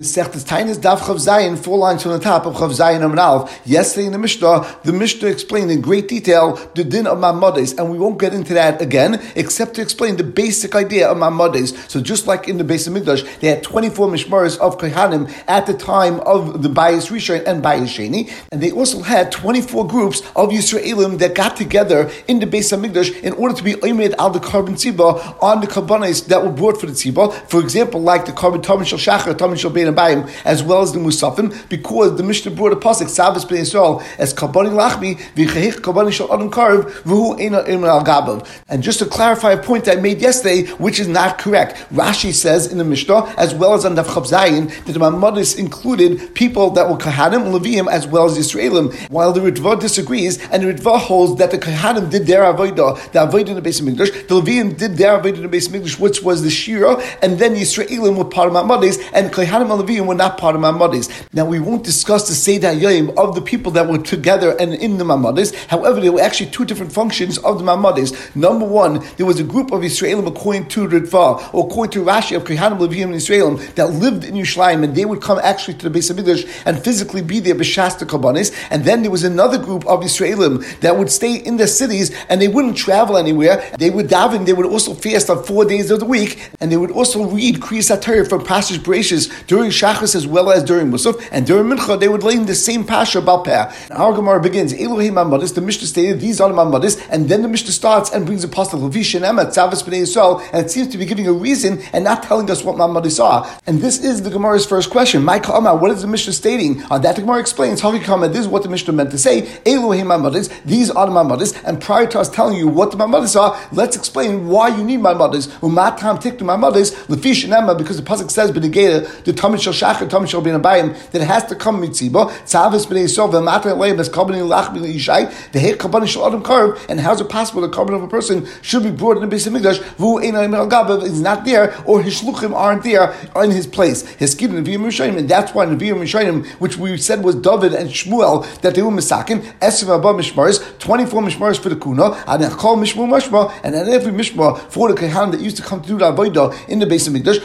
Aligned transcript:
Sechtes 0.00 0.44
Tainis 0.44 0.76
Daf 0.76 0.98
Chav 0.98 1.16
Zayin, 1.16 1.58
four 1.58 1.76
lines 1.76 2.04
from 2.04 2.12
the 2.12 2.20
top 2.20 2.46
of 2.46 2.54
Chav 2.54 2.70
Zayin 2.70 3.02
Aleph. 3.18 3.60
Yesterday 3.66 4.06
in 4.06 4.12
the 4.12 4.18
Mishnah, 4.18 4.78
the 4.84 4.92
Mishnah 4.92 5.28
explained 5.28 5.72
in 5.72 5.80
great 5.80 6.06
detail 6.06 6.54
the 6.76 6.84
din 6.84 7.08
of 7.08 7.18
Mamades, 7.18 7.76
and 7.76 7.90
we 7.90 7.98
won't 7.98 8.20
get 8.20 8.32
into 8.32 8.54
that 8.54 8.80
again, 8.80 9.20
except 9.34 9.74
to 9.74 9.82
explain 9.82 10.16
the 10.16 10.22
basic 10.22 10.76
idea 10.76 11.08
of 11.08 11.16
Mamades. 11.16 11.74
So 11.90 12.00
just 12.00 12.28
like 12.28 12.46
in 12.46 12.58
the 12.58 12.62
base 12.62 12.86
of 12.86 12.92
Mikdash, 12.92 13.40
they 13.40 13.48
had 13.48 13.64
24 13.64 14.06
Mishmaras 14.06 14.56
of 14.58 14.78
Kohanim 14.78 15.28
at 15.48 15.66
the 15.66 15.74
time 15.74 16.20
of 16.20 16.62
the 16.62 16.68
Bayis 16.68 17.10
Rishon 17.10 17.44
and 17.44 17.60
Bayis 17.60 17.88
Sheni, 17.88 18.30
and 18.52 18.62
they 18.62 18.70
also 18.70 19.02
had 19.02 19.32
24 19.32 19.84
groups 19.88 20.20
of 20.36 20.50
Yisraelim 20.50 21.18
that 21.18 21.34
got 21.34 21.56
together 21.56 22.08
in 22.28 22.38
the 22.38 22.46
base 22.46 22.70
of 22.70 22.78
Mikdash 22.78 23.20
in 23.24 23.32
order 23.32 23.56
to 23.56 23.64
be 23.64 23.74
Omed 23.74 24.14
al 24.20 24.30
the 24.30 24.38
carbon 24.38 24.76
tziba 24.76 25.42
on 25.42 25.60
the 25.60 25.66
karbanis 25.66 26.28
that 26.28 26.44
were 26.44 26.52
brought 26.52 26.80
for 26.80 26.86
the 26.86 26.92
tziba. 26.92 27.32
For 27.48 27.58
example, 27.58 28.00
like 28.00 28.26
the 28.26 28.32
carbon 28.32 28.62
Tamin 28.62 28.84
Shachar, 28.84 29.34
Tamin 29.36 29.58
Shal 29.58 29.87
Bein 29.92 30.18
Abayim, 30.24 30.30
as 30.44 30.62
well 30.62 30.82
as 30.82 30.92
the 30.92 30.98
Musafim, 30.98 31.68
because 31.68 32.16
the 32.16 32.22
Mishnah 32.22 32.52
brought 32.52 32.72
a 32.72 32.76
pasuk 32.76 33.06
Savas 33.06 33.46
Bnei 33.46 33.60
Yisrael 33.60 34.02
as 34.18 34.34
Kabani 34.34 34.70
Lachmi 34.70 35.18
v'Chehich 35.34 35.80
Kabani 35.80 36.12
Shal 36.12 36.32
Adam 36.32 36.50
Karv 36.50 36.90
v'Hu 37.02 37.38
Eina 37.38 37.68
Iman 37.68 37.90
Al 37.90 38.04
Gabav. 38.04 38.46
And 38.68 38.82
just 38.82 38.98
to 39.00 39.06
clarify 39.06 39.52
a 39.52 39.62
point 39.62 39.88
I 39.88 39.96
made 39.96 40.20
yesterday, 40.20 40.66
which 40.72 41.00
is 41.00 41.08
not 41.08 41.38
correct, 41.38 41.76
Rashi 41.92 42.32
says 42.32 42.70
in 42.70 42.78
the 42.78 42.84
Mishnah 42.84 43.34
as 43.36 43.54
well 43.54 43.74
as 43.74 43.84
on 43.84 43.96
Chav 43.96 44.28
Zayin 44.28 44.68
that 44.84 44.92
the 44.92 44.98
Mamadis 44.98 45.58
included 45.58 46.34
people 46.34 46.70
that 46.70 46.88
were 46.88 46.96
Kahanim, 46.96 47.52
Leviim, 47.52 47.90
as 47.90 48.06
well 48.06 48.26
as 48.26 48.38
Yisraelim, 48.38 48.94
while 49.10 49.32
the 49.32 49.40
Ritva 49.40 49.80
disagrees, 49.80 50.38
and 50.50 50.62
the 50.62 50.72
Ritva 50.72 50.98
holds 50.98 51.38
that 51.38 51.50
the 51.50 51.58
Kahanim 51.58 52.10
did 52.10 52.26
their 52.26 52.42
avodah, 52.42 52.96
the 53.12 53.18
avodah 53.18 53.48
in 53.48 53.54
the 53.54 53.62
base 53.62 53.80
of 53.80 53.86
Mikdash, 53.86 54.28
the 54.28 54.40
Leviim 54.40 54.76
did 54.76 54.96
their 54.96 55.18
avodah 55.18 55.36
in 55.36 55.42
the 55.42 55.48
base 55.48 55.66
of 55.66 55.72
Mikdash, 55.72 55.98
which 55.98 56.22
was 56.22 56.42
the 56.42 56.50
Shira, 56.50 57.02
and 57.22 57.38
then 57.38 57.54
Yisraelim 57.54 58.16
were 58.16 58.24
part 58.24 58.48
of 58.48 58.54
Mamadis, 58.54 58.98
and 59.12 59.32
Kahanim 59.32 59.68
and 59.78 59.88
Leviim 59.88 60.06
were 60.06 60.14
not 60.14 60.38
part 60.38 60.54
of 60.54 60.62
Mamadis. 60.62 61.08
Now 61.32 61.44
we 61.44 61.60
won't 61.60 61.84
discuss 61.84 62.28
the 62.28 62.34
Seder 62.34 62.72
Yom 62.72 63.16
of 63.18 63.34
the 63.34 63.40
people 63.40 63.72
that 63.72 63.88
were 63.88 63.98
together 63.98 64.56
and 64.58 64.74
in 64.74 64.98
the 64.98 65.04
Mamadis. 65.04 65.54
However, 65.66 66.00
there 66.00 66.12
were 66.12 66.20
actually 66.20 66.50
two 66.50 66.64
different 66.64 66.92
functions 66.92 67.38
of 67.38 67.58
the 67.58 67.64
Mamadis. 67.64 68.34
Number 68.34 68.66
one, 68.66 69.04
there 69.16 69.26
was 69.26 69.40
a 69.40 69.44
group 69.44 69.72
of 69.72 69.80
Israelim 69.82 70.26
according 70.26 70.68
to 70.68 70.88
Ritva, 70.88 71.54
or 71.54 71.66
according 71.66 71.92
to 71.92 72.04
Rashi 72.04 72.36
of 72.36 72.44
Kehanim, 72.44 72.78
Leviim, 72.78 73.04
and 73.04 73.14
Israelim 73.14 73.74
that 73.74 73.90
lived 73.90 74.24
in 74.24 74.34
Yerushalayim, 74.34 74.84
and 74.84 74.94
they 74.94 75.04
would 75.04 75.22
come 75.22 75.38
actually 75.42 75.74
to 75.74 75.84
the 75.84 75.90
base 75.90 76.10
of 76.10 76.16
Mikdash 76.16 76.62
and 76.64 76.82
physically 76.82 77.22
be 77.22 77.40
there 77.40 77.54
b'shasta 77.54 78.06
Kabbanis. 78.06 78.54
And 78.70 78.84
then 78.84 79.02
there 79.02 79.10
was 79.10 79.24
another 79.24 79.58
group 79.58 79.86
of 79.86 80.00
Israelim 80.00 80.64
that 80.80 80.96
would 80.96 81.10
stay 81.10 81.36
in 81.36 81.56
their 81.56 81.66
cities 81.66 82.14
and 82.28 82.40
they 82.40 82.48
wouldn't 82.48 82.76
travel 82.76 83.16
anywhere. 83.16 83.62
They 83.78 83.90
would 83.90 84.08
daven. 84.08 84.46
They 84.46 84.52
would 84.52 84.66
also 84.66 84.94
fast 84.94 85.30
on 85.30 85.44
four 85.44 85.64
days 85.64 85.90
of 85.90 86.00
the 86.00 86.06
week, 86.06 86.50
and 86.60 86.70
they 86.70 86.76
would 86.76 86.90
also 86.90 87.24
read 87.26 87.56
Kriyas 87.56 87.88
from 88.28 88.40
Pashas 88.44 88.78
Bereshis 88.78 89.46
during 89.46 89.67
Shachas 89.70 90.14
as 90.14 90.26
well 90.26 90.50
as 90.50 90.62
during 90.64 90.90
Musaf, 90.90 91.26
and 91.30 91.46
during 91.46 91.66
Mincha 91.66 91.98
they 91.98 92.08
would 92.08 92.22
lay 92.22 92.38
the 92.38 92.54
same 92.54 92.84
Pasha 92.84 93.18
about 93.18 93.44
Peh. 93.44 93.72
Our 93.90 94.12
Gemara 94.12 94.40
begins, 94.40 94.72
Elohim 94.72 95.14
Mamadis, 95.14 95.54
the 95.54 95.60
Mishnah 95.60 95.86
stated, 95.86 96.20
these 96.20 96.40
are 96.40 96.48
the 96.48 96.54
Mamadis, 96.54 97.04
and 97.10 97.28
then 97.28 97.42
the 97.42 97.48
Mishnah 97.48 97.72
starts 97.72 98.10
and 98.10 98.26
brings 98.26 98.44
a 98.44 98.48
pastor 98.48 98.76
Levish 98.76 99.14
and 99.14 99.24
Emma, 99.24 99.46
Tzavas 99.46 99.82
B'nai 99.82 100.02
Yisrael, 100.02 100.42
and 100.52 100.64
it 100.64 100.70
seems 100.70 100.88
to 100.88 100.98
be 100.98 101.04
giving 101.04 101.26
a 101.26 101.32
reason 101.32 101.80
and 101.92 102.04
not 102.04 102.22
telling 102.22 102.50
us 102.50 102.62
what 102.64 102.76
Mamadis 102.76 103.22
are. 103.22 103.48
And 103.66 103.80
this 103.80 104.02
is 104.02 104.22
the 104.22 104.30
Gemara's 104.30 104.66
first 104.66 104.90
question. 104.90 105.22
My 105.24 105.38
Kama, 105.38 105.74
what 105.74 105.90
is 105.90 106.02
the 106.02 106.08
Mishnah 106.08 106.32
stating? 106.32 106.82
On 106.84 107.02
that 107.02 107.16
the 107.16 107.22
Gemara 107.22 107.40
explains, 107.40 107.80
Havi 107.80 108.02
Kama, 108.02 108.28
this 108.28 108.40
is 108.40 108.48
what 108.48 108.62
the 108.62 108.68
Mishnah 108.68 108.92
meant 108.92 109.10
to 109.10 109.18
say, 109.18 109.48
Elohim 109.66 110.08
Mamadis, 110.08 110.50
these 110.64 110.90
are 110.90 111.06
the 111.06 111.12
Mamadis, 111.12 111.60
and 111.64 111.80
prior 111.80 112.06
to 112.06 112.20
us 112.20 112.28
telling 112.28 112.56
you 112.56 112.68
what 112.68 112.90
the 112.90 112.96
Mamadis 112.96 113.38
are, 113.40 113.58
let's 113.72 113.96
explain 113.96 114.48
why 114.48 114.68
you 114.68 114.84
need 114.84 115.00
Mamadis. 115.00 115.48
Umatam 115.60 116.20
Tiktu 116.20 116.40
Mamadis, 116.40 116.94
Lefish 117.06 117.44
and 117.44 117.52
Emma, 117.52 117.74
because 117.74 117.96
the 117.96 118.02
Pasuk 118.02 118.30
says, 118.30 118.50
B'negeda, 118.52 119.24
the 119.24 119.32
Tamid 119.32 119.57
Shal 119.58 119.72
Shachar, 119.72 120.08
Tamid 120.08 120.28
Shal 120.28 120.40
Bin 120.40 120.60
Abayim, 120.60 120.94
that 121.10 121.22
has 121.22 121.44
to 121.46 121.54
come 121.54 121.80
mitziba. 121.82 122.30
Tzavis 122.44 122.86
b'nei 122.86 123.04
yisov 123.04 123.32
v'matan 123.32 123.76
leim 123.76 123.98
as 123.98 124.08
kabbanim 124.08 124.48
lachmi 124.48 124.80
leishai 124.80 125.26
v'hei 125.26 125.74
kabbanim 125.74 126.06
shel 126.06 126.26
adam 126.26 126.42
karv. 126.42 126.78
And 126.88 127.00
how 127.00 127.12
is 127.12 127.20
it 127.20 127.28
possible 127.28 127.60
the 127.62 127.68
carbon 127.68 127.94
of 127.94 128.02
a 128.02 128.08
person 128.08 128.46
should 128.62 128.82
be 128.82 128.90
brought 128.90 129.16
in 129.16 129.22
the 129.22 129.28
base 129.28 129.46
of 129.46 129.52
mikdash? 129.52 129.78
V'hu 129.96 130.20
einay 130.22 130.54
al 130.54 130.68
gabav 130.68 131.02
is 131.02 131.20
not 131.20 131.44
there, 131.44 131.74
or 131.84 132.02
his 132.02 132.20
shluchim 132.20 132.54
aren't 132.54 132.84
there 132.84 133.14
in 133.36 133.50
his 133.50 133.66
place. 133.66 134.06
His 134.16 134.32
skin 134.32 134.52
Nevi'im 134.52 134.84
Rishayim, 134.84 135.16
and 135.18 135.28
that's 135.28 135.52
why 135.54 135.66
Nevi'im 135.66 136.00
Rishayim, 136.00 136.46
which 136.60 136.76
we 136.76 136.96
said 136.96 137.22
was 137.22 137.34
David 137.34 137.74
and 137.74 137.90
Shmuel, 137.90 138.44
that 138.60 138.74
they 138.74 138.82
were 138.82 138.90
misakin. 138.90 139.42
Esiv 139.60 139.88
abba 139.94 140.14
mishmaris, 140.14 140.78
twenty 140.78 141.06
four 141.06 141.22
mishmaris 141.22 141.58
for 141.58 141.68
the 141.68 141.76
kuna, 141.76 142.12
and 142.26 142.42
then 142.42 142.50
call 142.52 142.76
mishmur 142.76 143.08
mashma, 143.08 143.52
and 143.62 143.74
then 143.74 143.88
every 143.88 144.12
mishmar 144.12 144.58
for 144.70 144.88
the 144.92 145.00
kehan 145.00 145.30
that 145.32 145.40
used 145.40 145.56
to 145.56 145.62
come 145.62 145.80
to 145.82 145.88
do 145.88 145.98
the 145.98 146.04
avodah 146.10 146.68
in 146.68 146.78
the 146.78 146.86
base 146.86 147.06
of 147.06 147.14
mikdash. 147.14 147.38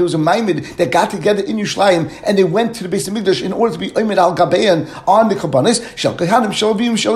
There 0.00 0.04
was 0.04 0.14
a 0.14 0.18
maimid 0.18 0.76
that 0.76 0.89
got 0.90 1.10
together 1.10 1.42
in 1.42 1.56
Yerushalayim, 1.56 2.12
and 2.24 2.36
they 2.36 2.44
went 2.44 2.74
to 2.76 2.82
the 2.82 2.88
base 2.88 3.08
of 3.08 3.14
Mikdash 3.14 3.42
in 3.42 3.52
order 3.52 3.72
to 3.72 3.78
be 3.78 3.94
Omer 3.96 4.18
al 4.18 4.36
Gabeyan 4.36 4.88
on 5.06 5.28
the 5.28 5.34
Kabbanis. 5.34 5.80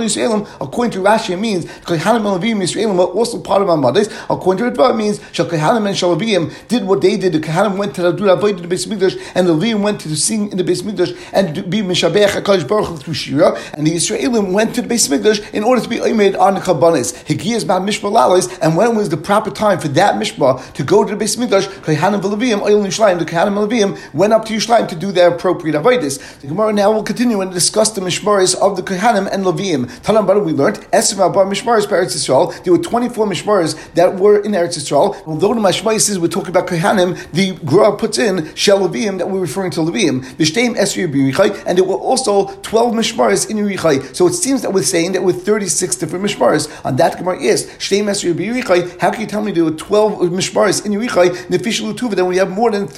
Yisraelim. 0.04 0.48
According 0.60 0.92
to 0.92 1.00
Rashi, 1.00 1.30
it 1.30 1.36
means 1.36 1.64
Kehanim 1.64 2.32
and 2.32 2.42
Avim 2.42 2.56
Yisraelim 2.62 2.96
were 2.96 3.04
also 3.04 3.40
part 3.40 3.62
of 3.62 3.68
Mamadis. 3.68 4.12
According 4.30 4.64
to 4.64 4.70
Ritva, 4.70 4.90
it 4.92 4.96
means 4.96 5.20
Shal 5.32 5.46
Kehanim 5.46 5.86
and 5.86 5.96
Avim 5.96 6.68
did 6.68 6.84
what 6.86 7.00
they 7.00 7.16
did. 7.16 7.32
The 7.32 7.40
Kehanim 7.40 7.76
went 7.76 7.94
to 7.96 8.02
the 8.02 8.12
do 8.12 8.28
avoid 8.28 8.58
the 8.58 8.68
base 8.68 8.86
of 8.86 8.92
Mikdash, 8.92 9.20
and 9.34 9.46
the 9.46 9.54
Levim 9.54 9.82
went 9.82 10.00
to 10.02 10.14
sing 10.16 10.50
in 10.50 10.58
the 10.58 10.64
base 10.64 10.80
of 10.80 10.86
Mikdash 10.86 11.16
and 11.32 11.54
to 11.54 11.62
be 11.62 11.80
Mishabech 11.80 12.28
Hakadosh 12.28 12.66
Baruch 12.68 12.88
Hu 12.88 12.96
through 12.96 13.14
Shira. 13.14 13.58
And 13.74 13.86
the 13.86 13.92
Yisraelim 13.92 14.52
went 14.52 14.74
to 14.76 14.82
the 14.82 14.88
base 14.88 15.10
of 15.10 15.20
Mikdash 15.20 15.52
in 15.52 15.64
order 15.64 15.82
to 15.82 15.88
be 15.88 16.00
Omer 16.00 16.36
on 16.38 16.54
the 16.54 16.60
Kabbanis. 16.60 17.14
Higiyas 17.24 17.64
Mishma 17.64 18.10
Lalis, 18.10 18.58
and 18.62 18.76
when 18.76 18.96
was 18.96 19.08
the 19.08 19.16
proper 19.16 19.50
time 19.50 19.78
for 19.78 19.88
that 19.88 20.14
Mishma 20.14 20.72
to 20.74 20.84
go 20.84 21.04
to 21.04 21.10
the 21.10 21.16
base 21.16 21.36
of 21.36 21.40
Mikdash? 21.42 21.66
Kehanim 21.82 22.20
Velavim 22.20 22.62
Oil 22.62 22.82
Yishlayim. 22.84 23.18
The 23.18 23.24
Kehanim 23.54 23.68
Velavim 23.68 24.14
went 24.14 24.32
up 24.32 24.44
to 24.46 24.54
Yishlayim 24.54 24.88
to 24.88 24.96
do 24.96 25.12
their 25.12 25.34
appropriate 25.34 25.74
avoidance. 25.74 26.18
The 26.36 26.48
Gemara 26.48 26.72
now 26.72 26.92
will 26.92 27.02
continue 27.02 27.40
and 27.40 27.52
discuss 27.52 27.90
the 27.90 28.00
mishmaris 28.00 28.54
of 28.56 28.76
the 28.76 28.82
Kohanim 28.82 29.28
and 29.30 29.44
Leviim. 29.44 29.86
Talam 30.02 30.26
Bara, 30.26 30.40
we 30.40 30.52
learned 30.52 30.76
Esim 30.92 31.18
Abba 31.24 31.44
mishmaris 31.44 31.88
per 31.88 32.02
Eretz 32.02 32.16
Yisrael. 32.16 32.62
There 32.64 32.72
were 32.72 32.78
24 32.78 33.26
mishmaris 33.26 33.94
that 33.94 34.16
were 34.18 34.38
in 34.40 34.52
Eretz 34.52 34.78
Yisrael. 34.78 35.16
Although 35.26 35.54
the 35.54 35.60
mishmaris 35.60 36.10
is 36.10 36.18
we're 36.18 36.28
talking 36.28 36.50
about 36.50 36.66
Kohanim, 36.66 37.30
the 37.32 37.52
Gemara 37.64 37.96
puts 37.96 38.18
in 38.18 38.54
Shel 38.54 38.80
Leviim 38.80 39.18
that 39.18 39.30
we're 39.30 39.40
referring 39.40 39.70
to 39.72 39.80
Leviim. 39.80 40.24
V'shteim 40.36 40.76
Esri 40.76 41.10
B'Yerichai, 41.12 41.64
and 41.66 41.78
there 41.78 41.84
were 41.84 41.94
also 41.94 42.54
12 42.62 42.94
mishmaris 42.94 43.50
in 43.50 43.56
Yerichai. 43.56 44.14
So 44.14 44.26
it 44.26 44.34
seems 44.34 44.62
that 44.62 44.72
we're 44.72 44.82
saying 44.82 45.12
that 45.12 45.22
with 45.22 45.44
36 45.44 45.96
different 45.96 46.24
mishmaris. 46.24 46.68
On 46.84 46.96
that 46.96 47.18
Gemara 47.18 47.40
is 47.40 47.66
Shteim 47.78 48.04
Esri 48.04 48.34
B'Yerichai. 48.34 49.00
How 49.00 49.10
can 49.10 49.20
you 49.20 49.26
tell 49.26 49.42
me 49.42 49.52
there 49.52 49.64
were 49.64 49.70
12 49.70 50.30
mishmaris 50.30 50.84
in 50.84 50.92
Yerichai? 50.92 51.30
Nefishal 51.48 51.94
Tuva. 51.94 52.14
Then 52.16 52.26
we 52.26 52.36
have 52.36 52.50
more 52.50 52.70
than 52.70 52.88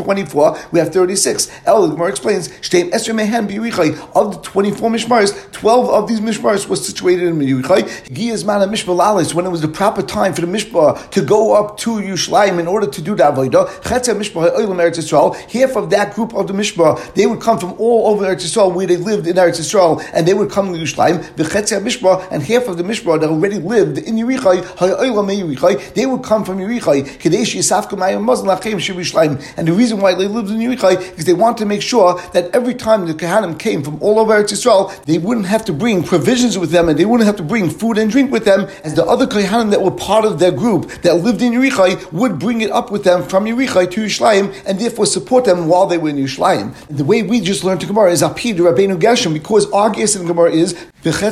24. 0.54 0.72
We 0.72 0.78
have 0.78 0.92
36. 0.92 1.50
El 1.64 1.86
the 1.86 1.94
Gemara 1.94 2.10
explains 2.10 2.48
Shteim 2.48 2.90
Esri 2.90 3.14
Mehen 3.14 3.48
B'Yerichai. 3.48 3.96
Of 4.14 4.36
the 4.36 4.42
24 4.42 4.90
mishmaris, 4.90 5.52
12 5.52 5.90
of 5.90 6.08
these 6.08 6.20
mishmaris 6.20 6.68
was 6.68 6.86
situated 6.86 7.28
in 7.28 7.38
Yerichai. 7.38 7.82
Giyaz 8.08 8.44
Mana 8.44 8.66
Mishma 8.66 8.96
Lalis, 8.96 9.34
when 9.34 9.46
it 9.46 9.50
was 9.50 9.60
the 9.60 9.68
proper 9.68 10.02
time 10.02 10.34
for 10.34 10.40
the 10.40 10.46
mishmar 10.46 11.10
to 11.10 11.22
go 11.22 11.54
up 11.54 11.76
to 11.78 11.96
Yerushalayim 11.96 12.58
in 12.58 12.66
order 12.66 12.86
to 12.86 13.02
do 13.02 13.14
the 13.14 13.22
avodah. 13.22 13.66
Chetzah 13.82 14.16
Mishmar 14.16 14.50
Ha'olam 14.50 14.76
Eretz 14.76 14.98
Yisrael. 14.98 15.34
Half 15.50 15.76
of 15.76 15.90
that 15.90 16.14
group 16.14 16.34
of 16.34 16.46
the 16.46 16.52
mishmar, 16.52 17.14
they 17.14 17.26
would 17.26 17.40
come 17.40 17.58
from 17.58 17.72
all 17.78 18.08
over 18.08 18.24
Eretz 18.24 18.44
Yisrael 18.44 18.74
where 18.74 18.86
they 18.86 18.96
lived 18.96 19.26
in 19.26 19.36
Eretz 19.36 19.60
Yisrael, 19.60 20.04
and 20.12 20.26
they 20.26 20.34
would 20.34 20.50
come 20.50 20.72
to 20.72 20.78
Yerushalayim. 20.78 21.36
The 21.36 21.44
Chetzah 21.44 21.82
Mishmar 21.82 22.26
and 22.30 22.42
half 22.42 22.68
of 22.68 22.76
the 22.76 22.82
mishmar 22.82 23.20
that 23.20 23.30
already 23.30 23.58
lived 23.58 23.98
in 23.98 24.16
Yerichai, 24.16 24.64
Ha'olam 24.78 25.28
Yerichai, 25.28 25.94
they 25.94 26.06
would 26.06 26.22
come 26.22 26.44
from 26.44 26.58
Yerichai. 26.58 27.18
Kadesh 27.18 27.54
Yisafka 27.54 27.96
Mayim 27.98 28.22
Muslim 28.22 28.48
Lachem 28.48 28.74
Yerushalayim. 28.74 29.42
And 29.56 29.68
the 29.68 29.72
reason 29.72 30.00
why 30.00 30.14
they 30.14 30.26
lived 30.36 30.50
in 30.50 30.58
Yerichai 30.58 31.18
is 31.18 31.24
they 31.24 31.34
wanted 31.34 31.58
to 31.58 31.66
make 31.66 31.82
sure 31.82 32.20
that 32.32 32.54
every 32.54 32.74
time 32.74 33.06
the 33.06 33.14
Kohanim 33.14 33.58
came 33.58 33.82
from 33.82 34.00
all 34.02 34.20
over 34.20 34.34
Eretz 34.34 34.52
Yisrael, 34.52 35.04
they 35.04 35.18
wouldn't 35.18 35.46
have 35.46 35.64
to 35.64 35.72
bring 35.72 36.02
provisions 36.02 36.58
with 36.58 36.70
them 36.70 36.88
and 36.88 36.98
they 36.98 37.04
wouldn't 37.04 37.26
have 37.26 37.36
to 37.36 37.42
bring 37.42 37.70
food 37.70 37.98
and 37.98 38.10
drink 38.10 38.30
with 38.30 38.44
them, 38.44 38.68
as 38.84 38.94
the 38.94 39.04
other 39.04 39.26
Kohanim 39.26 39.70
that 39.70 39.82
were 39.82 39.90
part 39.90 40.24
of 40.24 40.38
their 40.38 40.52
group 40.52 40.88
that 41.02 41.16
lived 41.16 41.42
in 41.42 41.52
Yerichai 41.52 42.12
would 42.12 42.38
bring 42.38 42.60
it 42.60 42.70
up 42.70 42.90
with 42.90 43.04
them 43.04 43.22
from 43.22 43.46
Yerichai 43.46 43.90
to 43.90 44.02
Yerushalayim 44.02 44.54
and 44.66 44.78
therefore 44.78 45.06
support 45.06 45.44
them 45.44 45.68
while 45.68 45.86
they 45.86 45.98
were 45.98 46.10
in 46.10 46.16
Yerushalayim. 46.16 46.74
The 46.88 47.04
way 47.04 47.22
we 47.22 47.40
just 47.40 47.64
learned 47.64 47.80
to 47.80 47.86
Gemara 47.86 48.12
is 48.12 48.22
Apid 48.22 48.56
Rabbeinu 48.56 49.00
Gershom, 49.00 49.32
because 49.32 49.70
our 49.72 49.90
guess 49.90 50.14
in 50.14 50.26
Gemara 50.26 50.52
is 50.52 50.76
However, 51.06 51.28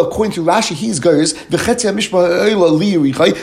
according 0.00 0.32
to 0.32 0.42
Rashi, 0.42 0.72
he's 0.72 0.98
goes 0.98 1.34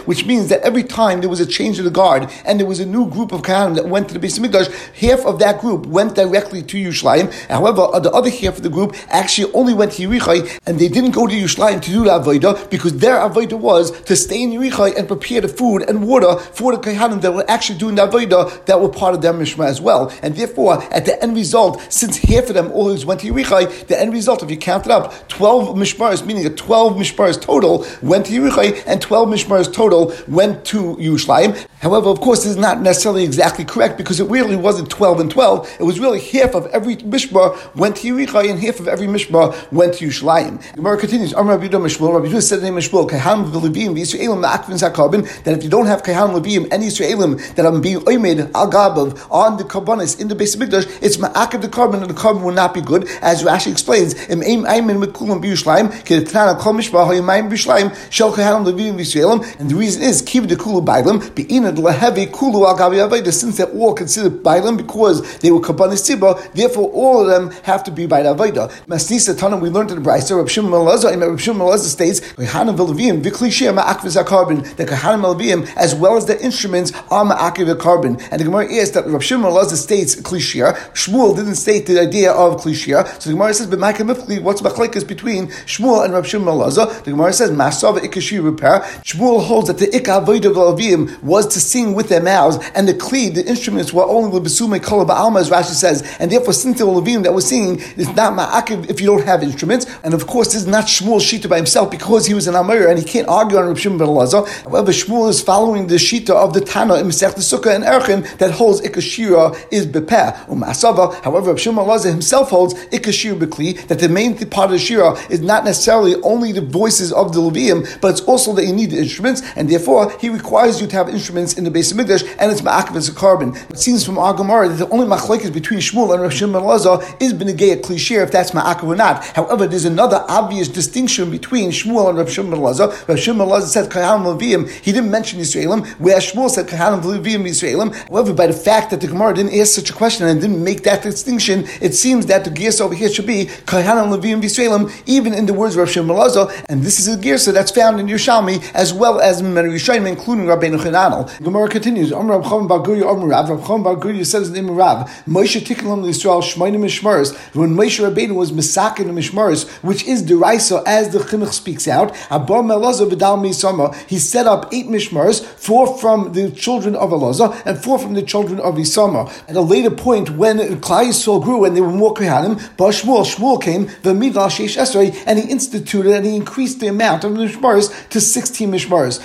which 0.06 0.26
means 0.26 0.50
that 0.50 0.62
every 0.64 0.84
time 0.84 1.20
there 1.20 1.30
was 1.30 1.40
a 1.40 1.46
change 1.46 1.78
of 1.78 1.86
the 1.86 1.92
guard 1.92 2.28
and 2.44 2.60
there 2.60 2.66
was 2.66 2.80
a 2.80 2.88
new 2.88 3.08
group 3.08 3.29
of 3.32 3.42
Kohanim 3.42 3.76
that 3.76 3.88
went 3.88 4.08
to 4.10 4.14
the 4.14 4.20
base 4.20 4.38
of 4.38 4.44
Mikdash, 4.44 4.72
half 4.96 5.26
of 5.26 5.40
that 5.40 5.60
group 5.60 5.86
went 5.86 6.16
directly 6.16 6.64
to 6.64 6.78
Yerushalayim. 6.78 7.32
However, 7.48 8.00
the 8.00 8.12
other 8.12 8.30
half 8.30 8.58
of 8.58 8.64
the 8.64 8.70
group 8.70 8.96
actually 9.10 9.52
only 9.54 9.74
went 9.74 9.94
to 9.94 10.08
Yerichai 10.08 10.60
and 10.66 10.80
they 10.80 10.88
didn't 10.88 11.12
go 11.12 11.28
to 11.28 11.34
Yerushalayim 11.34 11.82
to 11.82 11.92
do 11.92 12.04
the 12.04 12.12
Avodah 12.12 12.70
because 12.70 12.98
their 12.98 13.16
Avodah 13.16 13.60
was 13.60 13.92
to 14.02 14.16
stay 14.16 14.44
in 14.44 14.52
Yerichai 14.52 14.98
and 14.98 15.08
prepare 15.08 15.42
the 15.42 15.48
food 15.48 15.84
and 15.88 16.08
water 16.08 16.36
for 16.38 16.76
the 16.76 16.82
Kohanim 16.82 17.22
that 17.22 17.34
were 17.34 17.50
actually 17.50 17.80
doing 17.80 17.96
the 17.96 18.08
Avodah 18.08 18.66
that 18.66 18.80
were 18.80 18.90
part 18.90 19.16
of 19.16 19.22
their 19.22 19.34
Mishma 19.34 19.66
as 19.66 19.82
well. 19.82 20.12
And 20.22 20.36
therefore, 20.36 20.84
at 20.94 21.06
the 21.06 21.22
end 21.22 21.36
result, 21.36 21.82
since 21.92 22.18
half 22.18 22.50
of 22.50 22.56
them 22.56 22.72
always 22.72 23.06
went 23.06 23.22
to 23.22 23.32
Yerichai, 23.32 23.88
the 23.88 24.00
end 24.00 24.14
result, 24.14 24.44
if 24.44 24.50
you 24.50 24.58
count 24.58 24.86
it 24.86 24.92
up, 24.92 25.28
12 25.30 25.76
Mishmaras, 25.76 26.26
meaning 26.26 26.46
a 26.46 26.50
12 26.50 26.96
Mishmaras 26.98 27.42
total, 27.42 27.86
went 28.02 28.26
to 28.28 28.34
Yerichai 28.34 28.84
and 28.86 29.02
12 29.02 29.30
Mishmaras 29.30 29.74
total 29.74 30.14
went 30.28 30.66
to 30.66 30.96
Yerushalayim. 30.98 31.68
However, 31.82 32.10
of 32.10 32.20
course, 32.20 32.44
this 32.44 32.52
is 32.52 32.58
not 32.58 32.82
necessarily 32.82 33.19
really 33.20 33.28
exactly 33.28 33.66
correct 33.66 33.98
because 33.98 34.20
it 34.20 34.30
really 34.30 34.56
wasn't 34.56 34.90
12 34.90 35.20
and 35.20 35.32
12. 35.32 35.78
It 35.80 35.84
was 35.84 36.00
really 36.00 36.22
half 36.22 36.56
of 36.56 36.68
every 36.68 36.96
Mishmar 36.98 37.76
went 37.76 37.98
to 37.98 38.08
Yerichai 38.08 38.50
and 38.50 38.60
half 38.60 38.80
of 38.80 38.88
every 38.88 39.08
Mishmar 39.08 39.54
went 39.72 39.96
to 39.96 40.08
Yerushalayim. 40.08 40.76
Gemara 40.76 40.98
continues, 40.98 41.34
Amr 41.34 41.52
Rabbi 41.52 41.68
Yehuda 41.68 41.82
Mishmul, 41.82 42.14
Rabbi 42.14 42.28
Yehuda 42.28 42.42
said 42.42 42.60
the 42.60 42.64
name 42.64 42.76
Mishmul, 42.76 43.10
Kaham 43.10 43.52
v'Levim 43.52 43.96
v'Yisraelim 43.96 44.42
ma'akvin 44.44 44.80
zakarbin, 44.80 45.44
that 45.44 45.58
if 45.58 45.64
you 45.64 45.70
don't 45.70 45.88
have 45.88 46.02
Kaham 46.04 46.40
Levim 46.40 46.68
and 46.72 46.84
Yisraelim 46.84 47.56
that 47.56 47.66
are 47.66 47.80
being 47.80 48.00
oimed 48.00 48.52
al 48.56 48.72
gabav 48.72 49.28
on 49.30 49.58
the 49.58 49.64
karbonis 49.64 50.20
in 50.20 50.30
the 50.30 50.36
base 50.36 50.56
of 50.56 50.62
Mikdash, 50.62 50.88
it's 51.02 51.18
ma'akav 51.18 51.62
the 51.62 51.68
carbon 51.68 52.02
and 52.02 52.10
the 52.10 52.14
carbon 52.14 52.44
will 52.44 52.54
not 52.54 52.74
be 52.74 52.82
good, 52.82 53.08
as 53.22 53.44
Rashi 53.44 53.72
explains, 53.72 54.14
im 54.30 54.44
aim 54.44 54.64
aimin 54.64 55.04
mikulam 55.04 55.44
b'Yushalayim, 55.44 55.90
kedetana 56.04 56.58
kol 56.58 56.74
mishmar 56.74 57.06
ha'yimayim 57.06 57.50
b'Yushalayim, 57.50 58.12
shel 58.12 58.32
Kaham 58.32 58.66
Levim 58.66 58.96
v'Yisraelim, 58.96 59.60
and 59.60 59.70
the 59.70 59.76
reason 59.76 60.04
is, 60.04 60.22
kiv 60.22 60.48
the 60.48 60.56
kulu 60.56 60.82
bailim, 60.82 61.36
be'inad 61.36 61.76
lehevi 61.76 62.32
kulu 62.32 62.66
al 62.66 62.78
gabi 63.10 63.34
since 63.34 63.58
they're 63.58 63.72
all 63.72 63.94
considered 63.94 64.44
bailim 64.44 64.78
because 64.78 65.38
they 65.40 65.52
were 65.52 65.60
karbonis 65.60 66.02
tzibah, 66.04 66.52
therefore 66.54 66.90
all 66.92 67.22
of 67.22 67.28
them 67.28 67.52
have 67.64 67.84
to 67.84 67.92
be 67.92 68.06
by 68.06 68.24
the 68.24 68.34
Avaida. 68.34 68.72
Masnisa 68.86 69.34
Tanam, 69.34 69.62
we 69.62 69.70
learned 69.70 69.92
in 69.92 70.02
the 70.02 70.10
Brisa, 70.10 70.38
Rav 70.38 70.50
Shimon 70.50 70.72
Melazah, 70.72 71.12
and 71.12 71.22
Rav 71.22 71.42
Shimon 71.42 71.68
Melazah 71.68 71.86
states, 71.86 72.20
Kohanim 72.20 72.76
Velavim, 72.76 73.22
Viklishia 73.22 73.74
Ma'akviz 73.78 74.24
carbon, 74.26 74.58
the 74.76 74.86
Kohanim 74.86 75.22
Velavim, 75.22 75.76
as 75.76 75.96
well 75.96 76.18
as 76.18 76.26
the 76.26 76.42
instruments, 76.44 76.92
are 77.10 77.26
Ma'akiv 77.26 77.78
carbon. 77.80 78.20
And 78.32 78.40
the 78.40 78.46
Gemara 78.46 78.66
is 78.66 78.92
that 78.92 79.08
Rav 79.08 79.24
Shimon 79.24 79.52
Melazah 79.52 79.76
states 79.76 80.16
Klishia, 80.16 80.76
Shmuel 80.94 81.36
didn't 81.36 81.56
state 81.56 81.86
the 81.86 82.00
idea 82.00 82.32
of 82.32 82.62
Klishia, 82.62 83.06
so 83.22 83.30
the 83.30 83.36
Gemara 83.36 83.54
says, 83.54 83.68
but 83.68 83.80
Ma'akiv 83.80 84.42
what's 84.42 84.62
Machlekes 84.62 85.08
between 85.08 85.48
Shmuel 85.48 86.06
and 86.06 86.14
Rav 86.14 86.28
Shimon 86.28 86.48
Melazah? 86.56 87.04
The 87.04 87.12
Gemara 87.12 87.34
says, 87.34 87.52
Masava 87.52 88.00
Ikashir 88.00 88.44
repair. 88.44 88.82
Shmuel 89.04 89.44
holds 89.44 89.68
that 89.68 89.78
the 89.78 89.88
Ikka 89.88 90.26
Avodah 90.26 90.54
Velavim 90.54 91.22
was 91.24 91.48
to 91.48 91.60
sing 91.60 91.94
with 91.94 92.10
their 92.10 92.22
mouths, 92.22 92.58
and 92.76 92.88
the 92.88 92.94
Kli, 93.00 93.34
the 93.34 93.46
instruments, 93.48 93.94
were 93.94 94.04
only 94.04 94.32
the 94.32 94.50
Besume 94.50 94.82
Kala 94.82 95.12
Alma, 95.14 95.40
as 95.40 95.50
Rashi 95.50 95.74
says, 95.74 96.02
and 96.20 96.32
therefore, 96.32 96.54
since 96.54 96.78
the 96.78 96.86
Levim 96.86 97.24
that 97.24 97.34
was 97.34 97.48
singing 97.48 97.80
is 97.98 98.08
not 98.16 98.34
Ma'akiv 98.34 98.90
if 98.90 99.00
you 99.02 99.08
don't 99.08 99.26
have 99.26 99.42
instruments. 99.42 99.86
And 100.04 100.14
of 100.14 100.28
course, 100.28 100.48
this 100.54 100.64
is 100.64 100.68
not 100.68 100.86
Shmuel 100.86 101.20
Shita 101.20 101.50
by 101.50 101.58
himself 101.58 101.90
because 101.90 102.26
he 102.26 102.34
was 102.34 102.48
an 102.48 102.56
Amir 102.56 102.88
and 102.90 103.00
he 103.00 103.06
can't 103.06 103.28
argue 103.28 103.58
on 103.58 103.68
Rav 103.68 103.80
Shimon 103.80 103.98
ben 103.98 104.08
Elazar. 104.08 104.48
However, 104.64 104.92
Shmuel 104.92 105.30
is 105.30 105.42
following 105.42 105.88
the 105.88 105.96
Shita 105.96 106.32
of 106.32 106.54
the 106.54 106.62
Tana 106.62 106.96
in 106.96 107.08
Masech 107.08 107.34
Sukkah 107.36 107.76
and 107.76 107.84
Erchin 107.84 108.38
that 108.38 108.52
holds 108.52 108.82
Ikashira 108.82 109.58
is 109.72 109.88
Bepeh. 109.88 110.36
Umasava, 110.48 111.14
however, 111.24 111.52
Rav 111.52 111.60
Shimon 111.60 111.86
Elazar 111.86 112.12
himself 112.12 112.50
holds 112.50 112.74
Ikashir 112.86 113.40
Bekli, 113.40 113.88
that 113.88 114.00
the 114.00 114.10
main 114.10 114.38
part 114.50 114.66
of 114.66 114.72
the 114.72 114.80
Shira 114.80 115.18
is 115.30 115.42
not 115.42 115.64
necessarily 115.66 116.16
only 116.24 116.52
the 116.52 116.62
voices 116.62 117.12
of 117.14 117.34
the 117.34 117.40
Levium, 117.40 118.00
but 118.02 118.10
it's 118.10 118.22
also 118.22 118.54
that 118.54 118.66
you 118.66 118.74
need 118.74 118.92
the 118.92 118.98
instruments, 118.98 119.42
and 119.56 119.70
therefore 119.70 120.12
he 120.20 120.30
requires 120.30 120.82
you 120.82 120.88
to 120.88 120.96
have 120.96 121.10
instruments 121.10 121.58
in 121.58 121.64
the 121.64 121.72
base 121.72 121.92
of 121.92 121.98
Mikdash, 121.98 122.24
and 122.40 122.52
it's 122.52 122.62
Ma'akiv 122.62 122.89
as 122.96 123.10
a 123.10 123.14
carbon. 123.14 123.56
It 123.70 123.80
seems 123.80 124.06
from 124.06 124.18
our 124.18 124.34
Gemara 124.34 124.70
that 124.70 124.76
the 124.76 124.90
only 124.90 125.06
machlekes 125.06 125.52
between 125.54 125.80
Shmuel 125.80 126.14
and 126.14 126.22
Rav 126.22 126.34
Shimon 126.34 126.62
Elazar 126.64 127.22
is 127.22 127.34
Benegay 127.34 127.82
Klishir, 127.82 128.24
if 128.24 128.32
that's 128.32 128.52
Ma'akiv 128.52 128.84
or 128.84 128.96
not. 128.96 129.24
However, 129.24 129.68
there's 129.68 129.86
another 129.86 130.24
obvious 130.28 130.68
distinction 130.68 131.32
between 131.32 131.72
Shmuel 131.72 132.10
and 132.10 132.18
Rav 132.18 132.32
Shimon 132.32 132.60
Elazar. 132.60 133.08
Rav 133.08 133.20
Shimon 133.20 133.48
Elazar 133.48 133.68
said 133.68 133.90
Kahanim 133.90 134.38
Levim. 134.38 134.70
He 134.70 134.92
didn't 134.92 135.12
mention 135.12 135.40
Yisraelim, 135.40 135.88
where 136.00 136.18
Shmuel 136.18 136.50
said 136.50 136.68
Kahanim 136.68 137.02
Levim 137.02 137.44
Yisraelim. 137.44 137.96
However, 138.10 138.34
by 138.34 138.48
the 138.48 138.54
fact 138.54 138.92
that 138.92 139.02
the 139.02 139.08
Gemara 139.08 139.34
didn't 139.36 139.54
ask 139.54 139.74
such 139.74 139.90
a 139.90 139.94
question 139.94 140.28
and 140.28 140.42
didn't 140.42 140.64
make 140.64 140.84
that 140.84 141.04
distinction, 141.04 141.66
it 141.82 141.94
seems 141.94 142.26
that 142.28 142.44
the 142.44 142.52
gears 142.52 142.82
over 142.82 142.96
here 142.96 143.10
should 143.10 143.28
be 143.28 143.46
Kahanim 143.46 144.18
Levim 144.18 144.42
Yisraelim, 144.42 144.92
even 145.06 145.34
in 145.34 145.46
the 145.46 145.54
words 145.54 145.76
of 145.76 145.80
Rav 145.80 145.92
Shimon 145.92 146.16
Elazar. 146.16 146.66
And 146.70 146.84
this 146.84 147.00
is 147.00 147.08
a 147.08 147.18
gearsa 147.18 147.54
that's 147.54 147.72
found 147.72 148.00
in 148.00 148.08
Yerushalmi 148.08 148.72
as 148.74 148.94
well 148.94 149.20
as 149.20 149.42
in 149.42 149.54
Rishayim, 149.54 150.08
including 150.08 150.46
Rabbeinu 150.46 150.80
Chananel. 150.80 151.44
Gemara 151.44 151.70
continues. 151.70 152.12
Amr 152.12 152.40
Rav 152.40 152.46
Bar 152.70 152.82
Gurya 152.82 153.10
Amr 153.10 153.30
Rav 153.30 153.50
Rav 153.50 153.84
Bar 153.84 153.96
Gurya 153.96 154.24
says 154.24 154.50
in 154.54 154.68
the 154.68 154.72
Rav 154.72 155.10
Moshe 155.26 155.60
Tikkalim 155.60 156.06
Yisrael 156.06 156.44
Shmeinim 156.44 156.82
Mishmaris. 156.82 157.36
When 157.56 157.74
Moshe 157.74 158.00
Rabbeinu 158.00 158.36
was 158.36 158.52
Misakin 158.52 159.08
Mishmaris, 159.08 159.68
which 159.84 160.04
is 160.04 160.22
deraisa 160.22 160.84
as 160.86 161.10
the 161.10 161.18
Chinuch 161.18 161.52
speaks 161.52 161.88
out. 161.88 162.16
Abba 162.30 162.54
Melazar 162.54 163.10
Vidal 163.10 163.38
Misama. 163.38 163.96
He 164.08 164.20
set 164.20 164.46
up 164.46 164.72
eight 164.72 164.86
Mishmaris, 164.86 165.44
four 165.44 165.98
from 165.98 166.34
the 166.34 166.52
children 166.52 166.96
of 166.96 167.10
Elazar 167.10 167.60
and 167.66 167.84
four 167.84 167.98
from 167.98 168.14
the 168.14 168.22
children 168.22 168.60
of 168.60 168.76
Isama. 168.76 169.32
At 169.50 169.56
a 169.56 169.62
later 169.62 169.90
point, 169.90 170.30
when 170.30 170.60
Klal 170.80 171.08
Yisrael 171.08 171.44
grew 171.44 171.66
and 171.66 171.76
they 171.76 171.82
were 171.82 171.92
more 171.92 172.14
Kohanim, 172.14 172.60
Shmuel, 172.78 173.26
Shmuel 173.26 173.60
came, 173.60 173.88
V'midal 173.88 174.48
Sheish 174.48 174.78
Esrei, 174.78 175.24
and 175.26 175.40
he 175.40 175.50
instituted 175.50 176.12
and 176.12 176.24
he 176.24 176.36
increased 176.36 176.82
the 176.82 176.88
amount 176.88 177.24
of 177.24 177.32
Mishmaris 177.32 178.10
to 178.10 178.22
16 178.22 178.72
Mishmaris. 178.72 179.20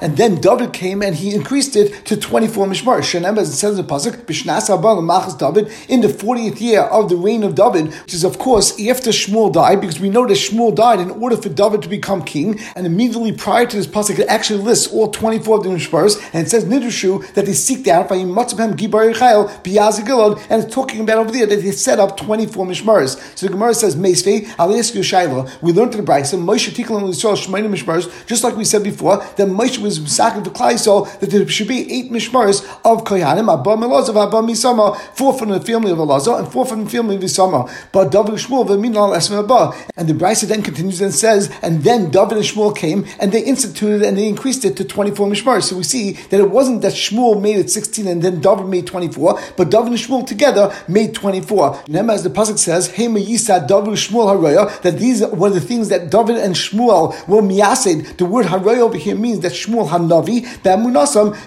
And 0.00 0.16
then 0.16 0.40
David 0.40 0.72
came 0.72 1.02
and 1.02 1.14
he 1.14 1.33
increased 1.34 1.76
it 1.76 2.04
to 2.06 2.16
24 2.16 2.66
Mishmaris. 2.66 3.00
Shenem, 3.00 3.36
as 3.38 3.50
it 3.50 3.56
says 3.56 3.78
in 3.78 3.86
the 3.86 3.92
Pasuk, 3.92 4.24
Bishnas 4.24 4.68
Machas 4.68 5.38
David, 5.38 5.72
in 5.88 6.00
the 6.00 6.08
40th 6.08 6.60
year 6.60 6.82
of 6.82 7.08
the 7.08 7.16
reign 7.16 7.42
of 7.42 7.54
David, 7.54 7.88
which 8.02 8.14
is 8.14 8.24
of 8.24 8.38
course 8.38 8.72
after 8.88 9.10
Shmuel 9.10 9.52
died, 9.52 9.80
because 9.80 10.00
we 10.00 10.08
know 10.08 10.26
that 10.26 10.34
Shmuel 10.34 10.74
died 10.74 11.00
in 11.00 11.10
order 11.10 11.36
for 11.36 11.48
David 11.48 11.82
to 11.82 11.88
become 11.88 12.24
king, 12.24 12.60
and 12.76 12.86
immediately 12.86 13.32
prior 13.32 13.66
to 13.66 13.76
this 13.76 13.86
pasuk, 13.86 14.18
it 14.18 14.28
actually 14.28 14.62
lists 14.62 14.92
all 14.92 15.10
24 15.10 15.58
of 15.58 15.64
the 15.64 15.70
Mishmaris, 15.70 16.22
and 16.32 16.46
it 16.46 16.50
says 16.50 16.64
Nidushu 16.64 17.32
that 17.34 17.46
they 17.46 17.52
seeked 17.52 17.88
out 17.88 18.08
by 18.08 18.16
Yimatzabhem 18.16 18.74
Gibar 18.74 19.12
Yechael 19.12 19.48
Biyazigilod, 19.62 20.40
and 20.48 20.62
it's 20.62 20.74
talking 20.74 21.00
about 21.00 21.18
over 21.18 21.32
there 21.32 21.46
that 21.46 21.56
they 21.56 21.72
set 21.72 21.98
up 21.98 22.16
24 22.16 22.66
Mishmaris. 22.66 23.16
So 23.36 23.46
the 23.46 23.52
Gemara 23.52 23.74
says, 23.74 23.96
Meisvei, 23.96 24.54
I'll 24.58 24.74
ask 24.76 24.94
Shaila. 24.94 25.50
We 25.60 25.72
learned 25.72 25.94
in 25.94 26.04
the 26.04 26.10
Brisa, 26.10 26.38
Moshe 26.38 26.70
Tikal 26.70 26.98
and 26.98 27.08
Yisrael 27.08 27.36
Shemaini 27.36 27.68
Mishmaris, 27.68 28.26
just 28.26 28.44
like 28.44 28.56
we 28.56 28.64
said 28.64 28.82
before, 28.82 29.18
that 29.18 29.48
Moshe 29.48 29.78
was 29.78 29.98
Misak 29.98 30.36
of 30.36 30.44
the 30.44 31.23
that 31.24 31.36
there 31.36 31.48
should 31.48 31.68
be 31.68 31.92
eight 31.92 32.10
Mishmaris 32.10 32.64
of 32.84 33.04
Koyanim, 33.04 33.52
Abba 33.52 33.70
Melazov, 33.70 34.26
Abba 34.26 34.38
Misama, 34.46 34.96
four 35.14 35.36
from 35.36 35.50
the 35.50 35.60
family 35.60 35.92
of 35.92 35.98
Elazar, 35.98 36.38
and 36.38 36.52
four 36.52 36.66
from 36.66 36.84
the 36.84 36.90
family 36.90 37.16
of 37.16 37.22
Isama. 37.22 37.70
But 37.92 38.10
David 38.10 38.34
Shmuel, 38.34 38.66
V'minal 38.66 39.16
Esma 39.16 39.44
Abba. 39.44 39.92
And 39.96 40.08
the 40.08 40.14
Brisa 40.14 40.46
then 40.46 40.62
continues 40.62 41.00
and 41.00 41.14
says, 41.14 41.50
and 41.62 41.82
then 41.82 42.10
David 42.10 42.38
and 42.38 42.46
Shmuel 42.46 42.76
came, 42.76 43.06
and 43.18 43.32
they 43.32 43.42
instituted 43.42 44.02
and 44.02 44.16
they 44.16 44.28
increased 44.28 44.64
it 44.64 44.76
to 44.76 44.84
24 44.84 45.28
Mishmaris. 45.28 45.64
So 45.64 45.76
we 45.76 45.84
see 45.84 46.12
that 46.12 46.40
it 46.40 46.50
wasn't 46.50 46.82
that 46.82 46.92
Shmuel 46.92 47.40
made 47.40 47.56
it 47.56 47.70
16 47.70 48.06
and 48.06 48.22
then 48.22 48.40
David 48.40 48.66
made 48.66 48.86
24, 48.86 49.40
but 49.56 49.70
David 49.70 49.88
and 49.88 49.96
Shmuel 49.96 50.26
together 50.26 50.74
made 50.88 51.14
24. 51.14 51.84
And 51.86 52.10
as 52.10 52.22
the 52.22 52.30
Pasuk 52.30 52.58
says, 52.58 52.90
Hey 52.90 53.06
Yisa 53.06 53.66
David 53.66 53.94
Shmuel 53.94 54.36
Haraya, 54.36 54.82
that 54.82 54.98
these 54.98 55.24
were 55.26 55.50
the 55.50 55.60
things 55.60 55.88
that 55.88 56.10
David 56.10 56.36
and 56.36 56.54
Shmuel 56.54 57.26
were 57.28 57.42
miyasid. 57.42 58.16
The 58.16 58.24
word 58.24 58.46
Haraya 58.46 58.78
over 58.78 58.96
here 58.96 59.16
means 59.16 59.40
that 59.40 59.52
Shmuel 59.52 59.88
Hanavi, 59.88 60.62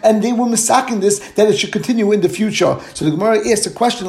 And 0.04 0.22
they 0.24 0.34
were 0.34 0.46
misaking 0.46 1.02
this, 1.02 1.20
that 1.32 1.48
it 1.50 1.58
should 1.58 1.72
continue 1.72 2.12
in 2.12 2.22
the 2.22 2.30
future. 2.30 2.78
So 2.94 3.06
the 3.06 3.12
Gemara 3.12 3.48
asked 3.50 3.66
a 3.66 3.70
question 3.70 4.08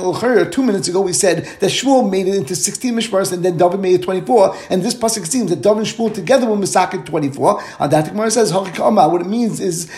two 0.50 0.62
minutes 0.62 0.88
ago. 0.88 1.00
We 1.00 1.12
said 1.12 1.45
that 1.61 1.71
Shmuel 1.71 2.11
made 2.11 2.27
it 2.29 2.35
into 2.35 2.55
16 2.57 2.95
Mishmaris 2.95 3.33
and 3.33 3.45
then 3.45 3.57
David 3.57 3.81
made 3.81 3.95
it 3.95 4.03
24. 4.03 4.57
And 4.71 4.83
this 4.83 4.95
Pasuk 4.95 5.27
seems 5.27 5.50
that 5.50 5.62
David 5.62 5.79
and 5.79 5.87
Shmuel 5.87 6.12
together 6.15 6.47
were 6.47 6.57
misaking 6.57 7.05
24. 7.05 7.62
On 7.81 7.91
that, 7.91 8.05
the 8.05 8.11
Gemara 8.11 8.31
says, 8.31 8.53
what 8.53 9.21
it 9.21 9.27
means 9.27 9.61
is, 9.61 9.88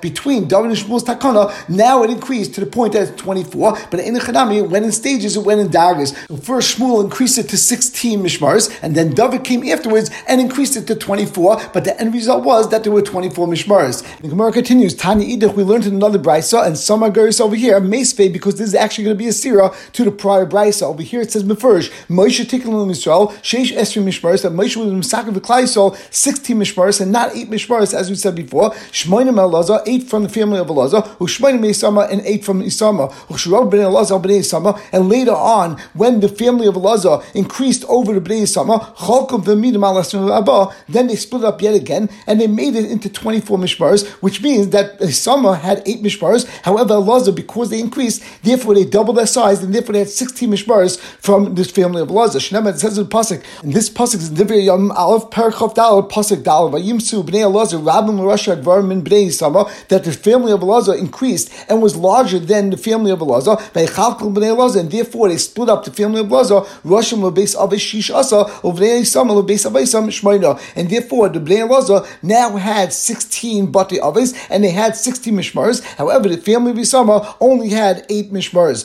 between 0.00 0.48
David 0.48 0.70
and 0.70 0.78
Shmuel's 0.78 1.04
takana, 1.04 1.68
now 1.68 2.02
it 2.02 2.10
increased 2.10 2.54
to 2.54 2.60
the 2.60 2.66
point 2.66 2.92
that 2.92 3.08
it's 3.08 3.22
24, 3.22 3.78
but 3.90 4.00
in 4.00 4.14
the 4.14 4.20
Chanami, 4.20 4.68
went 4.68 4.84
in 4.84 4.92
stages, 4.92 5.36
it 5.36 5.44
went 5.44 5.60
in 5.60 5.68
daggers. 5.70 6.12
First 6.42 6.78
Shmuel 6.78 7.02
increased 7.04 7.38
it 7.38 7.48
to 7.50 7.56
16 7.56 8.20
mishmars, 8.20 8.70
and 8.82 8.94
then 8.94 9.10
David 9.14 9.44
came 9.44 9.62
afterwards 9.68 10.10
and 10.28 10.40
increased 10.40 10.76
it 10.76 10.86
to 10.86 10.94
24, 10.94 11.70
but 11.72 11.84
the 11.84 11.98
end 12.00 12.14
result 12.14 12.39
was 12.42 12.70
that 12.70 12.82
there 12.82 12.92
were 12.92 13.02
24 13.02 13.46
mishmars. 13.46 14.02
The 14.20 14.28
Gemara 14.28 14.52
continues, 14.52 14.94
Tani 14.94 15.36
Idach, 15.36 15.54
we 15.54 15.62
learned 15.62 15.86
in 15.86 15.94
another 15.94 16.18
brisa, 16.18 16.66
and 16.66 16.76
some 16.76 17.02
are 17.02 17.10
Agaris 17.10 17.40
over 17.40 17.56
here, 17.56 17.80
Mesfe, 17.80 18.32
because 18.32 18.56
this 18.56 18.68
is 18.68 18.74
actually 18.74 19.04
going 19.04 19.16
to 19.16 19.18
be 19.18 19.28
a 19.28 19.32
sira 19.32 19.72
to 19.92 20.04
the 20.04 20.10
prior 20.10 20.46
brisa. 20.46 20.82
Over 20.82 21.02
here 21.02 21.20
it 21.20 21.32
says 21.32 21.44
Mefurish, 21.44 21.90
Moshe 22.08 22.44
Tikkun 22.44 22.88
Yisrael, 22.88 23.32
Sheish 23.42 23.76
Esri 23.76 24.02
mishmars, 24.02 24.42
that 24.42 24.52
Moshe 24.52 24.76
was 24.76 24.88
Masakin 24.88 25.34
V'Klaisol, 25.34 25.96
16 26.12 26.56
mishmars, 26.56 27.00
and 27.00 27.12
not 27.12 27.34
8 27.34 27.50
mishmars, 27.50 27.94
as 27.94 28.10
we 28.10 28.16
said 28.16 28.34
before. 28.34 28.70
Shmoinim 28.92 29.36
Elazar, 29.36 29.82
8 29.86 30.04
from 30.04 30.22
the 30.22 30.28
family 30.28 30.58
of 30.58 30.66
Elazar, 30.68 31.02
Ushmoinim 31.18 31.60
Isama, 31.60 32.10
and 32.10 32.20
8 32.22 32.44
from 32.44 32.62
Isama. 32.62 33.12
Ushrob 33.28 33.70
ben 33.70 33.80
Elazar 33.80 34.20
ben 34.22 34.32
Isama, 34.32 34.80
and 34.92 35.08
later 35.08 35.32
on, 35.32 35.78
when 35.94 36.20
the 36.20 36.28
family 36.28 36.66
of 36.66 36.74
Elazar 36.74 37.24
increased 37.34 37.84
over 37.88 38.18
the 38.18 38.20
Bnei 38.20 38.42
Isama, 38.42 38.94
Chalkom 38.96 39.44
v'midim 39.44 39.84
al 39.84 39.98
Abba, 40.32 40.74
then 40.88 41.06
they 41.06 41.16
split 41.16 41.44
up 41.44 41.60
yet 41.62 41.74
again, 41.74 42.08
and 42.30 42.40
they 42.40 42.46
made 42.46 42.76
it 42.76 42.88
into 42.88 43.10
24 43.10 43.58
mishmars, 43.58 44.06
which 44.22 44.40
means 44.40 44.68
that 44.68 45.00
Isama 45.00 45.58
had 45.58 45.82
8 45.84 46.00
mishmars. 46.00 46.46
However, 46.62 46.94
Elazar, 46.94 47.34
because 47.34 47.70
they 47.70 47.80
increased, 47.80 48.22
therefore 48.44 48.74
they 48.74 48.84
doubled 48.84 49.16
their 49.16 49.26
size, 49.26 49.64
and 49.64 49.74
therefore 49.74 49.94
they 49.94 49.98
had 49.98 50.08
16 50.08 50.48
mishmars 50.48 51.00
from 51.00 51.56
this 51.56 51.72
family 51.72 52.00
of 52.00 52.08
Elazar. 52.08 52.38
Shnemet 52.38 52.78
says 52.78 52.98
in 52.98 53.06
Pasuk, 53.06 53.42
and 53.64 53.74
this 53.74 53.90
Pasuk 53.90 54.16
is 54.16 54.28
in 54.28 54.36
Divrei 54.36 54.64
Yom 54.64 54.92
um, 54.92 54.96
Aleph 54.96 55.24
Perchov 55.30 55.74
Dal 55.74 56.08
Pasuk 56.08 56.44
Dal 56.44 56.70
Vayimsu 56.70 57.24
Bnei 57.24 57.42
Elazar 57.42 57.82
Rabbim 57.82 58.20
L'Rasha 58.20 58.56
Advarim 58.56 58.86
Min 58.86 59.02
Bnei 59.02 59.26
Isama 59.26 59.68
that 59.88 60.04
the 60.04 60.12
family 60.12 60.52
of 60.52 60.60
Elazar 60.60 60.96
increased 60.96 61.52
and 61.68 61.82
was 61.82 61.96
larger 61.96 62.38
than 62.38 62.70
the 62.70 62.76
family 62.76 63.10
of 63.10 63.18
Elazar. 63.18 63.58
Vaychalkel 63.72 64.32
Bnei 64.32 64.54
Elazar, 64.54 64.80
and 64.80 64.90
therefore 64.92 65.28
they 65.28 65.36
split 65.36 65.68
up 65.68 65.84
the 65.84 65.92
family 65.92 66.20
of 66.20 66.28
Elazar. 66.28 66.64
Roshim 66.84 67.28
LeBeis 67.28 67.56
Avish 67.56 67.80
Shish 67.80 68.10
Asa 68.10 68.44
Bnei 68.62 69.00
Isama 69.00 69.42
LeBeis 69.42 69.68
Avisam 69.68 70.06
Shmoina, 70.06 70.60
and 70.76 70.88
therefore 70.88 71.28
the 71.28 71.40
Bnei 71.40 71.66
Elazar 71.68 72.06
now 72.22 72.56
had 72.56 72.92
16 72.92 73.70
Bati 73.72 73.98
Avis, 74.00 74.34
and 74.48 74.64
they 74.64 74.70
had 74.70 74.96
16 74.96 75.34
Mishmars. 75.34 75.82
However, 75.96 76.28
the 76.28 76.36
family 76.36 76.72
of 76.72 76.76
Isama 76.76 77.36
only 77.40 77.70
had 77.70 78.04
8 78.08 78.32
Mishmars. 78.32 78.84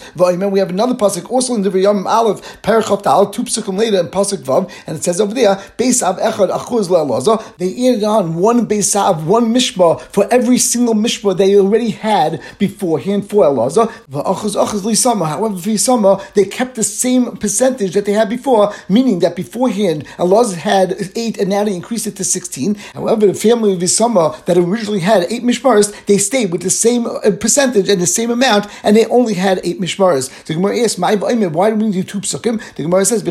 We 0.52 0.60
have 0.60 0.70
another 0.70 0.96
pasuk 0.96 1.30
also 1.30 1.56
in 1.56 1.62
the 1.62 1.72
Yom 1.80 2.08
Aleph, 2.08 2.42
Perichav 2.62 3.04
Tal, 3.04 3.30
two 3.30 3.44
psukim 3.44 3.78
later 3.78 4.00
in 4.00 4.08
pasuk 4.08 4.44
Vav, 4.44 4.72
and 4.88 4.98
it 4.98 5.04
says 5.04 5.20
over 5.20 5.34
there, 5.34 5.56
Beis 5.78 6.02
Av 6.02 6.18
Echad 6.18 6.50
Achuz 6.50 6.88
Le'alaza. 6.88 7.58
They 7.58 7.90
added 7.90 8.04
on 8.04 8.36
one 8.36 8.68
Beis 8.68 8.96
Av, 8.96 9.28
one 9.28 9.54
Mishmar 9.54 10.02
for 10.02 10.28
every 10.32 10.58
single 10.58 10.94
Mishmar 10.94 11.38
they 11.38 11.56
already 11.58 11.92
had 11.92 12.42
beforehand 12.60 13.30
for 13.30 13.46
Elaza. 13.46 13.90
However, 14.12 15.58
for 15.58 15.70
Isama, 15.70 16.34
they 16.34 16.46
kept 16.46 16.76
the 16.76 16.84
same 16.84 17.38
percentage 17.38 17.94
that 17.94 18.06
they 18.06 18.14
had 18.14 18.30
before, 18.30 18.74
meaning 18.88 19.20
that 19.20 19.36
beforehand 19.36 20.06
Elaza 20.18 20.56
had 20.56 20.96
8 21.16 21.38
and 21.40 21.50
now 21.50 21.64
they 21.64 21.76
increased 21.76 22.08
it 22.08 22.16
to 22.16 22.24
16. 22.24 22.76
However, 22.94 23.25
the 23.28 23.34
family 23.34 23.74
of 23.74 23.80
Isama 23.80 24.44
that 24.46 24.58
originally 24.58 25.00
had 25.00 25.24
8 25.30 25.44
Mishmaras, 25.44 26.06
they 26.06 26.18
stayed 26.18 26.52
with 26.52 26.62
the 26.62 26.70
same 26.70 27.06
uh, 27.06 27.32
percentage 27.40 27.90
and 27.90 28.02
the 28.02 28.08
same 28.08 28.32
amount, 28.32 28.68
and 28.84 28.96
they 28.96 29.06
only 29.08 29.34
had 29.34 29.60
8 29.64 29.80
Mishmaras. 29.80 30.30
The 30.46 30.54
Gemara 30.54 30.80
asks, 30.80 30.98
"My 30.98 31.16
why 31.16 31.70
do 31.70 31.76
we 31.76 31.90
need 31.90 32.08
two 32.08 32.22
psukim? 32.22 32.62
The 32.76 32.84
Gemara 32.84 33.06
says, 33.06 33.22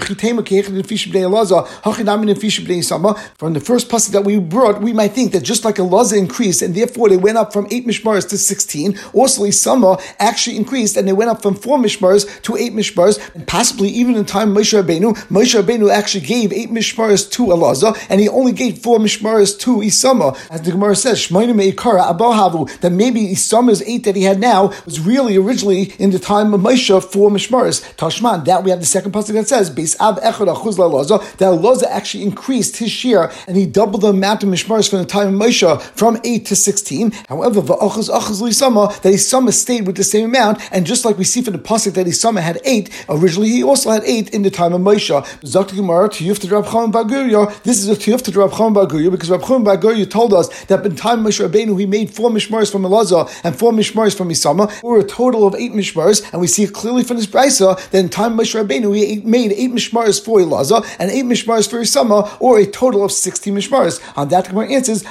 from 3.38 3.52
the 3.52 3.60
first 3.60 3.88
pasuk 3.88 4.10
that 4.12 4.24
we 4.24 4.38
brought, 4.38 4.80
we 4.80 4.92
might 4.92 5.12
think 5.12 5.32
that 5.32 5.42
just 5.42 5.64
like 5.64 5.76
Elaza 5.76 6.18
increased, 6.18 6.62
and 6.62 6.74
therefore 6.74 7.08
they 7.08 7.16
went 7.16 7.38
up 7.38 7.52
from 7.52 7.66
8 7.70 7.86
Mishmaras 7.86 8.28
to 8.30 8.38
16, 8.38 8.98
also 9.12 9.44
Isama 9.44 10.00
actually 10.18 10.56
increased, 10.56 10.96
and 10.96 11.06
they 11.06 11.12
went 11.12 11.30
up 11.30 11.42
from 11.42 11.54
4 11.54 11.78
Mishmaras 11.78 12.42
to 12.42 12.56
8 12.56 12.72
Mishmaras, 12.72 13.34
and 13.34 13.46
possibly 13.46 13.88
even 13.88 14.16
in 14.16 14.24
time 14.24 14.54
Moshe 14.54 14.74
Rabbeinu, 14.80 15.14
Moshe 15.28 15.54
Rabbeinu 15.60 15.90
actually 15.92 16.24
gave 16.26 16.52
8 16.52 16.70
Mishmaras 16.70 17.30
to 17.32 17.46
Elaza, 17.46 17.96
and 18.08 18.20
he 18.20 18.28
only 18.28 18.52
gave 18.52 18.78
4 18.78 18.98
Mishmaras 18.98 19.58
to 19.60 19.82
Isama. 19.86 20.36
As 20.50 20.62
the 20.62 20.72
Gemara 20.72 20.96
says, 20.96 21.18
Shmoinim 21.18 21.60
Meikara 21.60 22.16
Abahavu, 22.16 22.80
that 22.80 22.90
maybe 22.90 23.28
Isama's 23.28 23.82
8 23.82 24.04
that 24.04 24.16
he 24.16 24.22
had 24.24 24.40
now 24.40 24.72
was 24.84 25.00
really 25.00 25.36
originally 25.36 25.92
in 25.98 26.10
the 26.10 26.18
time 26.18 26.52
of 26.54 26.60
Moshe 26.60 27.02
4 27.02 27.30
Mishmaras. 27.30 27.82
Tashman, 27.96 28.44
that 28.44 28.64
we 28.64 28.70
have 28.70 28.80
the 28.80 28.86
second 28.86 29.12
pasuk 29.12 29.32
that 29.34 29.48
says, 29.48 29.70
Beis 29.70 29.98
Av 30.00 30.18
Echad 30.20 30.54
Achuz 30.54 30.76
Lalaza, 30.76 31.20
that 31.36 31.52
Elaza 31.52 31.84
actually 31.84 32.22
increased 32.22 32.76
his 32.76 32.90
share, 32.90 33.30
and 33.46 33.56
he 33.56 33.66
doubled 33.66 34.02
the 34.02 34.08
amount 34.08 34.42
of 34.42 34.48
Mishmaras 34.48 34.88
from 34.88 35.00
the 35.00 35.06
time 35.06 35.28
of 35.28 35.34
Moshe 35.34 35.82
from 35.96 36.18
8 36.24 36.46
to 36.46 36.56
16. 36.56 37.12
However, 37.28 37.60
Va'achuz 37.62 38.10
Achuz 38.10 38.42
Lisama, 38.42 39.00
that 39.02 39.12
Isama 39.12 39.52
stayed 39.52 39.86
with 39.86 39.96
the 39.96 40.04
same 40.04 40.26
amount, 40.26 40.60
and 40.72 40.86
just 40.86 41.04
like 41.04 41.18
we 41.18 41.24
see 41.24 41.42
from 41.42 41.52
the 41.52 41.58
pasuk 41.58 41.94
that 41.94 42.06
Isama 42.06 42.40
had 42.40 42.60
8, 42.64 43.06
originally 43.08 43.48
he 43.48 43.62
also 43.62 43.90
had 43.90 44.04
8 44.04 44.30
in 44.30 44.42
the 44.42 44.50
time 44.50 44.72
of 44.72 44.80
Moshe. 44.80 45.14
Zakti 45.40 45.76
Gemara, 45.76 46.08
Tiyuf 46.08 46.38
to 46.40 46.48
Rab 46.48 46.66
Chaim 46.66 46.92
Baguria, 46.92 47.62
this 47.62 47.78
is 47.78 47.88
a 47.88 47.94
Tiyuf 47.94 48.22
to 48.22 48.38
Rab 48.38 48.52
Chaim 48.52 48.74
Baguria, 48.74 49.10
because 49.10 49.30
Rab 49.30 49.42
Chaim 49.42 49.63
Baguria 49.64 50.08
told 50.08 50.32
us 50.34 50.48
that 50.64 50.84
in 50.84 50.96
time 50.96 51.24
Moshe 51.24 51.40
Rabbeinu, 51.46 51.78
he 51.78 51.86
made 51.86 52.10
4 52.10 52.30
Mishmaras 52.30 52.70
from 52.70 52.82
Elazar 52.82 53.28
and 53.44 53.56
4 53.58 53.72
Mishmaras 53.72 54.14
from 54.16 54.28
Isama, 54.28 54.70
or 54.82 54.98
a 54.98 55.04
total 55.04 55.46
of 55.46 55.54
8 55.54 55.72
Mishmaras, 55.72 56.22
and 56.32 56.40
we 56.40 56.46
see 56.46 56.66
clearly 56.66 57.02
from 57.02 57.16
this 57.16 57.26
Brisa 57.26 57.76
that 57.90 57.98
in 57.98 58.08
time 58.08 58.36
Moshe 58.36 58.54
Rabbeinu, 58.54 58.94
he 58.96 59.20
made 59.20 59.52
8 59.52 59.72
Mishmaras 59.72 60.20
for 60.24 60.38
Elazar 60.40 60.84
and 60.98 61.10
8 61.10 61.24
Mishmaras 61.24 61.68
for 61.68 61.80
Isama, 61.80 62.28
or 62.40 62.58
a 62.58 62.66
total 62.66 63.02
of 63.04 63.12
60 63.12 63.50
Mishmaras. 63.50 64.00
On 64.16 64.28
that, 64.28 64.48
Gemara 64.48 64.68
answers, 64.70 65.02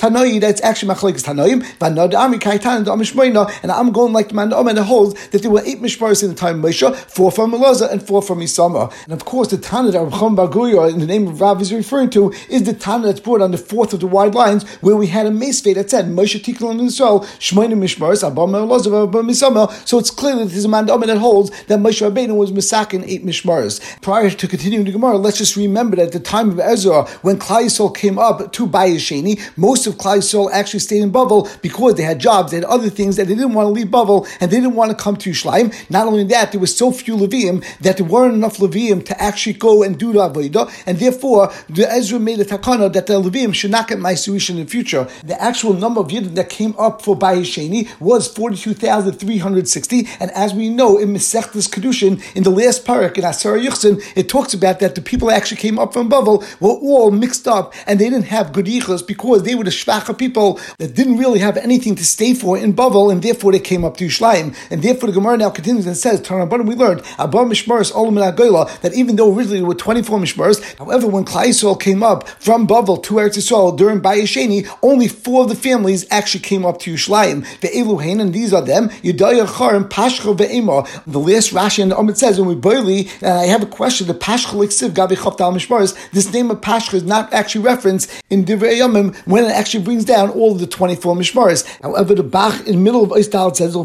Tanoi, 0.00 0.40
that's 0.40 0.60
actually 0.62 0.94
Machlekes 0.94 1.22
Tanoim, 1.24 1.64
and 3.62 3.72
I'm 3.72 3.92
going 3.92 4.12
like 4.12 4.28
the 4.28 4.34
man 4.34 4.50
that 4.50 4.84
holds 4.84 5.14
that 5.28 5.42
there 5.42 5.50
were 5.50 5.62
eight 5.64 5.80
mishmaros 5.80 6.22
in 6.22 6.28
the 6.28 6.34
time 6.34 6.64
of 6.64 6.70
Moshe, 6.70 6.94
four 6.96 7.30
from 7.30 7.52
Elazar 7.52 7.90
and 7.90 8.02
four 8.06 8.22
from 8.22 8.40
Isama. 8.40 8.92
And 9.04 9.12
of 9.12 9.24
course, 9.24 9.48
the 9.48 9.58
Tana 9.58 9.90
that 9.90 10.00
Rabcham 10.00 10.36
Baguya 10.36 10.92
in 10.92 10.98
the 11.00 11.06
name 11.06 11.26
of 11.28 11.40
Rav 11.40 11.60
is 11.60 11.72
referring 11.72 12.10
to 12.10 12.32
is 12.48 12.62
the 12.64 12.74
Tana 12.90 13.06
that's 13.06 13.20
brought 13.20 13.40
on 13.40 13.52
the 13.52 13.58
fourth 13.58 13.92
of 13.92 14.00
the 14.00 14.08
wide 14.08 14.34
lines, 14.34 14.68
where 14.80 14.96
we 14.96 15.06
had 15.06 15.24
a 15.24 15.30
Mesfei 15.30 15.76
that 15.76 15.88
said 15.90 16.06
Moshe 16.06 16.40
Tikkun 16.40 16.70
on 16.70 16.80
Israel, 16.80 17.20
Abam 17.20 18.52
Elazar, 18.66 19.08
Abam 19.08 19.30
Isama. 19.30 19.70
So 19.86 20.00
it's 20.00 20.10
clear 20.10 20.34
that 20.34 20.46
there's 20.46 20.64
a 20.64 20.68
man 20.68 20.86
that 20.86 21.18
holds 21.18 21.50
that 21.66 21.78
Moshe 21.78 22.02
Rabbeinu 22.02 22.34
was 22.34 22.50
Misakin 22.50 23.04
eight 23.06 23.24
mishmaros. 23.24 23.80
Prior 24.02 24.28
to 24.28 24.48
continuing 24.48 24.84
the 24.84 24.90
Gemara, 24.90 25.18
let's 25.18 25.38
just 25.38 25.54
remember 25.54 25.94
that 25.96 26.06
at 26.06 26.12
the 26.12 26.18
time 26.18 26.50
of 26.50 26.58
Ezra, 26.58 27.06
when 27.22 27.38
Klal 27.38 27.62
Yisrael 27.62 27.94
came 27.94 28.18
up 28.18 28.52
to 28.52 28.66
Bayesheni, 28.66 29.40
most 29.56 29.86
of 29.86 29.94
Klal 29.94 30.18
Yisrael 30.18 30.50
actually 30.50 30.80
stayed 30.80 31.02
in 31.02 31.12
Bavel 31.12 31.48
because 31.62 31.94
they 31.94 32.02
had 32.02 32.18
jobs, 32.18 32.50
they 32.50 32.56
had 32.56 32.64
other 32.64 32.90
things 32.90 33.14
that 33.14 33.28
they 33.28 33.36
didn't 33.36 33.54
want 33.54 33.66
to 33.66 33.70
leave 33.70 33.86
Bavel, 33.86 34.26
and 34.40 34.50
they 34.50 34.56
didn't 34.56 34.74
want 34.74 34.90
to 34.90 34.96
come 34.96 35.16
to 35.16 35.30
Yerushalayim. 35.30 35.72
Not 35.90 36.08
only 36.08 36.24
that, 36.24 36.50
there 36.50 36.60
was 36.60 36.76
so 36.76 36.90
few 36.90 37.16
Levium 37.16 37.64
that 37.82 37.98
there 37.98 38.06
weren't 38.06 38.34
enough 38.34 38.56
Levium 38.56 39.04
to 39.06 39.22
actually 39.22 39.52
go 39.52 39.84
and 39.84 39.96
do 39.96 40.12
the 40.12 40.18
Avodah, 40.18 40.68
and 40.86 40.98
therefore 40.98 41.52
the 41.68 41.88
Ezra 41.88 42.18
made 42.18 42.40
a 42.40 42.44
takana 42.44 42.79
that 42.88 43.06
the 43.06 43.20
Levium 43.20 43.54
should 43.54 43.70
not 43.70 43.88
get 43.88 43.98
my 43.98 44.14
Maisuish 44.14 44.50
in 44.50 44.56
the 44.56 44.64
future. 44.64 45.08
The 45.24 45.40
actual 45.40 45.74
number 45.74 46.00
of 46.00 46.08
Yidden 46.08 46.34
that 46.34 46.48
came 46.48 46.74
up 46.78 47.02
for 47.02 47.16
Bayesheni 47.16 47.88
was 48.00 48.28
42,360, 48.28 50.08
and 50.18 50.30
as 50.32 50.54
we 50.54 50.68
know 50.68 50.98
in 50.98 51.12
Mesechtes 51.12 51.68
Kedushin, 51.68 52.22
in 52.34 52.42
the 52.42 52.50
last 52.50 52.84
parak 52.84 53.16
in 53.18 53.24
Asar 53.24 53.56
Yuchsin, 53.58 54.02
it 54.16 54.28
talks 54.28 54.54
about 54.54 54.80
that 54.80 54.94
the 54.94 55.00
people 55.00 55.28
that 55.28 55.36
actually 55.36 55.58
came 55.58 55.78
up 55.78 55.92
from 55.92 56.10
Bavel 56.10 56.42
were 56.60 56.70
all 56.70 57.10
mixed 57.10 57.46
up, 57.46 57.74
and 57.86 57.98
they 57.98 58.10
didn't 58.10 58.26
have 58.26 58.52
good 58.52 58.66
yichus 58.66 59.06
because 59.06 59.42
they 59.42 59.54
were 59.54 59.64
the 59.64 59.70
shvacha 59.70 60.16
people 60.16 60.60
that 60.78 60.94
didn't 60.94 61.18
really 61.18 61.38
have 61.38 61.56
anything 61.56 61.94
to 61.94 62.04
stay 62.04 62.34
for 62.34 62.58
in 62.58 62.74
Bavel, 62.74 63.12
and 63.12 63.22
therefore 63.22 63.52
they 63.52 63.60
came 63.60 63.84
up 63.84 63.96
to 63.98 64.06
Yishlayim. 64.06 64.56
And 64.70 64.82
therefore 64.82 65.08
the 65.08 65.14
Gemara 65.14 65.36
now 65.36 65.50
continues 65.50 65.86
and 65.86 65.96
says, 65.96 66.20
Tarabban, 66.20 66.66
we 66.66 66.74
learned, 66.74 67.02
Abba 67.18 67.38
Mishmaris 67.38 67.92
Olam 67.92 68.20
that 68.80 68.94
even 68.94 69.16
though 69.16 69.34
originally 69.34 69.58
there 69.58 69.66
were 69.66 69.74
24 69.74 70.18
Mishmaris, 70.18 70.78
however, 70.78 71.06
when 71.06 71.24
Klal 71.24 71.46
Yisrael 71.46 71.80
came 71.80 72.02
up 72.02 72.28
from 72.28 72.66
Bavel 72.70 73.02
to 73.02 73.14
Eretz 73.14 73.36
Yisrael 73.36 73.76
during 73.76 74.00
Bayesheni, 74.00 74.64
only 74.80 75.08
four 75.08 75.42
of 75.42 75.48
the 75.48 75.56
families 75.56 76.06
actually 76.08 76.38
came 76.38 76.64
up 76.64 76.78
to 76.78 76.94
Yishlayim. 76.94 77.44
The 77.62 77.66
Eluhain, 77.66 78.20
and 78.20 78.32
these 78.32 78.52
are 78.52 78.62
them, 78.62 78.90
Yudaya 79.02 79.44
Char 79.58 79.74
and 79.74 79.86
Pashcha 79.86 80.36
Ve'ema. 80.36 80.86
The 81.04 81.18
last 81.18 81.52
Rashi 81.52 81.82
and 81.82 81.90
the 81.90 81.98
Amid 81.98 82.16
says, 82.16 82.38
when 82.38 82.48
we 82.48 82.54
barely, 82.54 83.08
and 83.22 83.24
uh, 83.24 83.40
I 83.40 83.46
have 83.46 83.64
a 83.64 83.66
question, 83.66 84.06
the 84.06 84.14
Pashcha 84.14 84.52
Liksiv 84.52 84.90
Gabi 84.90 85.16
Chavtal 85.16 85.52
Mishmaris, 85.52 85.96
this 86.12 86.32
name 86.32 86.48
of 86.52 86.60
Pashcha 86.60 86.94
is 86.94 87.02
not 87.02 87.32
actually 87.32 87.64
referenced 87.64 88.08
in 88.30 88.44
Divrei 88.44 88.78
Yomim 88.78 89.16
when 89.26 89.46
it 89.46 89.50
actually 89.50 89.82
brings 89.82 90.04
down 90.04 90.30
all 90.30 90.52
of 90.52 90.60
the 90.60 90.68
24 90.68 91.16
Mishmaris. 91.16 91.66
However, 91.82 92.14
the 92.14 92.22
Bach 92.22 92.54
in 92.68 92.76
the 92.76 92.80
middle 92.80 93.02
of 93.02 93.10
Eistal 93.10 93.56
says, 93.56 93.72
to 93.72 93.80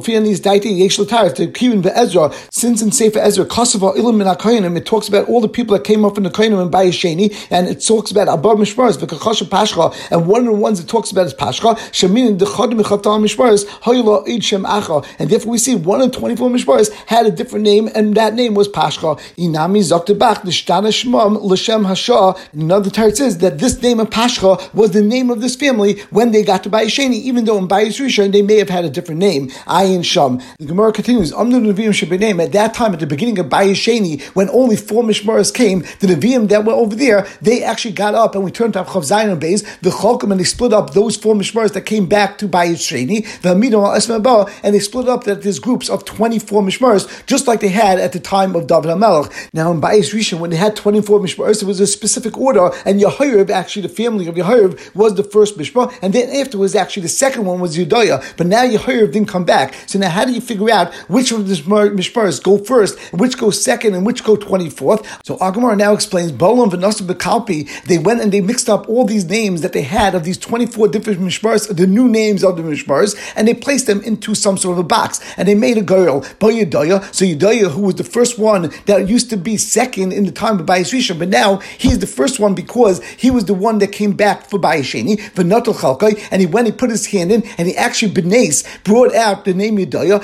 Kivin 1.47 1.85
Ezra, 1.87 2.31
since 2.51 2.83
in 2.83 2.91
Sefer 2.91 3.17
Ezra, 3.17 3.45
Kosovo 3.47 3.93
Ilim 3.93 4.21
and 4.65 4.77
it 4.77 4.85
talks 4.85 5.07
about 5.07 5.27
all 5.27 5.41
the 5.41 5.49
people 5.49 5.75
that 5.75 5.83
came 5.83 6.05
up 6.05 6.17
in 6.17 6.23
the 6.23 6.29
Koyanim 6.29 6.61
and 6.61 6.71
Bayesheni, 6.71 7.47
and 7.49 7.67
it 7.67 7.83
talks 7.83 8.11
about 8.11 8.27
Abba 8.27 8.49
Mishmaris, 8.49 8.74
Vikachasha 8.75 9.43
Pashcha, 9.43 10.11
and 10.11 10.27
one 10.27 10.41
of 10.41 10.53
the 10.53 10.59
ones 10.59 10.79
it 10.79 10.87
talks 10.87 11.11
about 11.11 11.25
is 11.25 11.33
Pashcha, 11.33 11.75
Shamin 11.91 12.37
Dechadim 12.37 12.81
Mechatal 12.81 13.19
Mishmaris, 13.19 13.65
Hayla 13.81 14.27
Eid 14.29 14.43
Shem 14.43 14.63
Acha, 14.63 15.05
and 15.19 15.29
therefore 15.29 15.51
we 15.51 15.57
see 15.57 15.75
one 15.75 16.01
of 16.01 16.11
24 16.11 16.49
Mishmaris 16.49 16.91
had 17.07 17.25
a 17.25 17.31
different 17.31 17.63
name, 17.63 17.89
and 17.95 18.15
that 18.15 18.33
name 18.33 18.53
was 18.53 18.67
Pashcha. 18.67 19.19
Inami 19.37 19.81
Zoktebach, 19.81 20.41
Nishtana 20.41 20.89
Shmam, 20.89 21.41
L'Shem 21.41 21.83
Hasha, 21.85 22.35
another 22.53 22.89
teretz 22.89 23.17
says 23.17 23.37
that 23.39 23.59
this 23.59 23.81
name 23.81 23.99
of 23.99 24.09
Pashcha 24.09 24.73
was 24.73 24.91
the 24.91 25.01
name 25.01 25.29
of 25.29 25.41
this 25.41 25.55
family 25.55 25.99
when 26.09 26.31
they 26.31 26.43
got 26.43 26.63
to 26.63 26.69
Bayesheni, 26.69 27.13
even 27.13 27.45
though 27.45 27.57
in 27.57 27.67
Bayis 27.67 27.99
Rishon 27.99 28.31
they 28.31 28.41
may 28.41 28.57
have 28.57 28.69
had 28.69 28.85
a 28.85 28.89
different 28.89 29.19
name, 29.19 29.49
Ayin 29.67 30.03
Sham. 30.03 30.41
The 30.59 30.65
Gemara 30.65 30.91
continues, 30.91 31.31
Amnu 31.31 31.73
neviim 31.73 31.89
shibenei. 31.89 32.43
At 32.43 32.51
that 32.51 32.73
time, 32.73 32.93
at 32.93 32.99
the 32.99 33.07
beginning 33.07 33.39
of 33.39 33.47
Bayesheni, 33.47 34.21
when 34.35 34.49
only 34.49 34.75
four 34.75 35.03
Mishmaras 35.03 35.53
came, 35.53 35.79
the 35.99 36.07
Nevi'im 36.07 36.47
that 36.49 36.65
were 36.65 36.73
over 36.73 36.95
there, 36.95 37.27
they 37.41 37.63
actually 37.63 37.93
got 37.93 38.15
up 38.15 38.35
and 38.35 38.43
we 38.43 38.51
turned 38.51 38.64
to 38.73 38.83
Chav 38.83 39.03
Zayin 39.03 39.39
Beis, 39.39 39.63
the 39.81 39.89
Cholkim, 39.89 40.31
and 40.31 40.39
they 40.39 40.43
split 40.43 40.73
up 40.73 40.93
those 40.93 41.15
four 41.15 41.35
Mishmaras 41.35 41.73
that 41.73 41.81
came 41.81 42.05
back 42.05 42.37
to 42.39 42.47
Bayesheni, 42.47 43.41
the 43.41 43.49
Hamidim 43.49 43.83
al 43.83 44.49
and 44.63 44.75
they 44.75 44.79
split 44.79 45.07
up 45.07 45.23
that 45.25 45.41
there's 45.43 45.59
groups 45.59 45.89
of 45.89 46.05
24 46.05 46.61
Mishmaras, 46.61 47.25
just 47.25 47.47
like 47.47 47.59
they 47.59 47.69
had 47.69 47.99
at 47.99 48.13
the 48.13 48.19
time 48.19 48.55
of 48.55 48.67
David 48.67 48.91
HaMelech. 48.91 49.49
Now 49.53 49.71
in 49.71 49.81
Bayis 49.81 50.13
Rishon, 50.13 50.39
when 50.39 50.49
they 50.49 50.57
had 50.57 50.75
24 50.75 51.19
Mishmaras, 51.19 51.61
it 51.61 51.65
was 51.65 51.79
a 51.79 51.87
specific 51.87 52.37
order, 52.37 52.71
and 52.85 52.99
Yehorav, 52.99 53.49
actually 53.49 53.83
the 53.83 53.89
family 53.89 54.27
of 54.27 54.35
Yehorav, 54.35 54.95
was 54.95 55.15
the 55.15 55.23
first 55.23 55.57
Mishmar, 55.57 55.93
and 56.01 56.13
then 56.13 56.29
afterwards, 56.35 56.75
actually 56.75 57.03
the 57.03 57.09
second 57.09 57.45
one 57.45 57.59
was 57.59 57.77
Yudaya, 57.77 58.23
but 58.37 58.47
now 58.47 58.63
Yehorav 58.65 59.11
didn't 59.11 59.27
come 59.27 59.45
back. 59.45 59.73
So 59.87 59.99
now 59.99 60.09
how 60.09 60.25
do 60.25 60.31
you 60.31 60.41
figure 60.41 60.71
out 60.71 60.93
which 61.09 61.31
of 61.31 61.47
the 61.47 61.55
mishparas 61.55 62.41
go 62.41 62.57
first, 62.57 62.97
which 63.13 63.37
go 63.37 63.49
second, 63.49 63.93
and 63.95 64.05
which 64.05 64.23
go 64.23 64.35
24th? 64.35 65.05
So 65.23 65.37
Agamar 65.37 65.77
now 65.77 65.93
explains, 65.93 66.31
Bolam 66.31 66.71
V'Nasa 66.71 67.01
Bekalpi, 67.01 67.69
they 67.83 67.97
went 67.97 68.21
and 68.21 68.31
they 68.31 68.41
mixed 68.41 68.54
up 68.69 68.87
all 68.89 69.05
these 69.05 69.25
names 69.25 69.61
that 69.61 69.73
they 69.73 69.81
had 69.81 70.15
of 70.15 70.23
these 70.23 70.37
24 70.37 70.87
different 70.87 71.19
mishparas, 71.19 71.75
the 71.75 71.85
new 71.85 72.07
names 72.07 72.43
of 72.43 72.57
the 72.57 72.63
mishparas, 72.63 73.15
and 73.35 73.47
they 73.47 73.53
placed 73.53 73.87
them 73.87 74.01
into 74.01 74.33
some 74.33 74.57
sort 74.57 74.73
of 74.73 74.79
a 74.79 74.87
box, 74.87 75.19
and 75.37 75.47
they 75.47 75.55
made 75.55 75.77
a 75.77 75.81
girl, 75.81 76.21
Yudaya, 76.21 77.13
so 77.13 77.25
Yudaya, 77.25 77.71
who 77.71 77.81
was 77.81 77.95
the 77.95 78.03
first 78.03 78.39
one 78.39 78.71
that 78.85 79.09
used 79.09 79.29
to 79.29 79.37
be 79.37 79.57
second 79.57 80.13
in 80.13 80.25
the 80.25 80.31
time 80.31 80.59
of 80.59 80.65
Bayis 80.65 80.85
but 81.19 81.29
now 81.29 81.57
he's 81.77 81.99
the 81.99 82.07
first 82.07 82.39
one 82.39 82.55
because 82.55 83.03
he 83.15 83.29
was 83.29 83.45
the 83.45 83.53
one 83.53 83.79
that 83.79 83.91
came 83.91 84.13
back 84.13 84.49
for 84.49 84.59
Bayesheni, 84.59 85.17
V'Natal 85.33 85.73
Chalkai, 85.73 86.27
and 86.31 86.41
he 86.41 86.47
went, 86.47 86.67
he 86.67 86.71
put 86.71 86.89
his 86.89 87.07
hand 87.07 87.31
in, 87.31 87.43
and 87.57 87.67
he 87.67 87.75
actually, 87.75 88.11
Benes, 88.11 88.63
brought 88.83 89.13
out 89.13 89.45
the 89.45 89.53
name 89.53 89.77
Yudaya, 89.77 90.21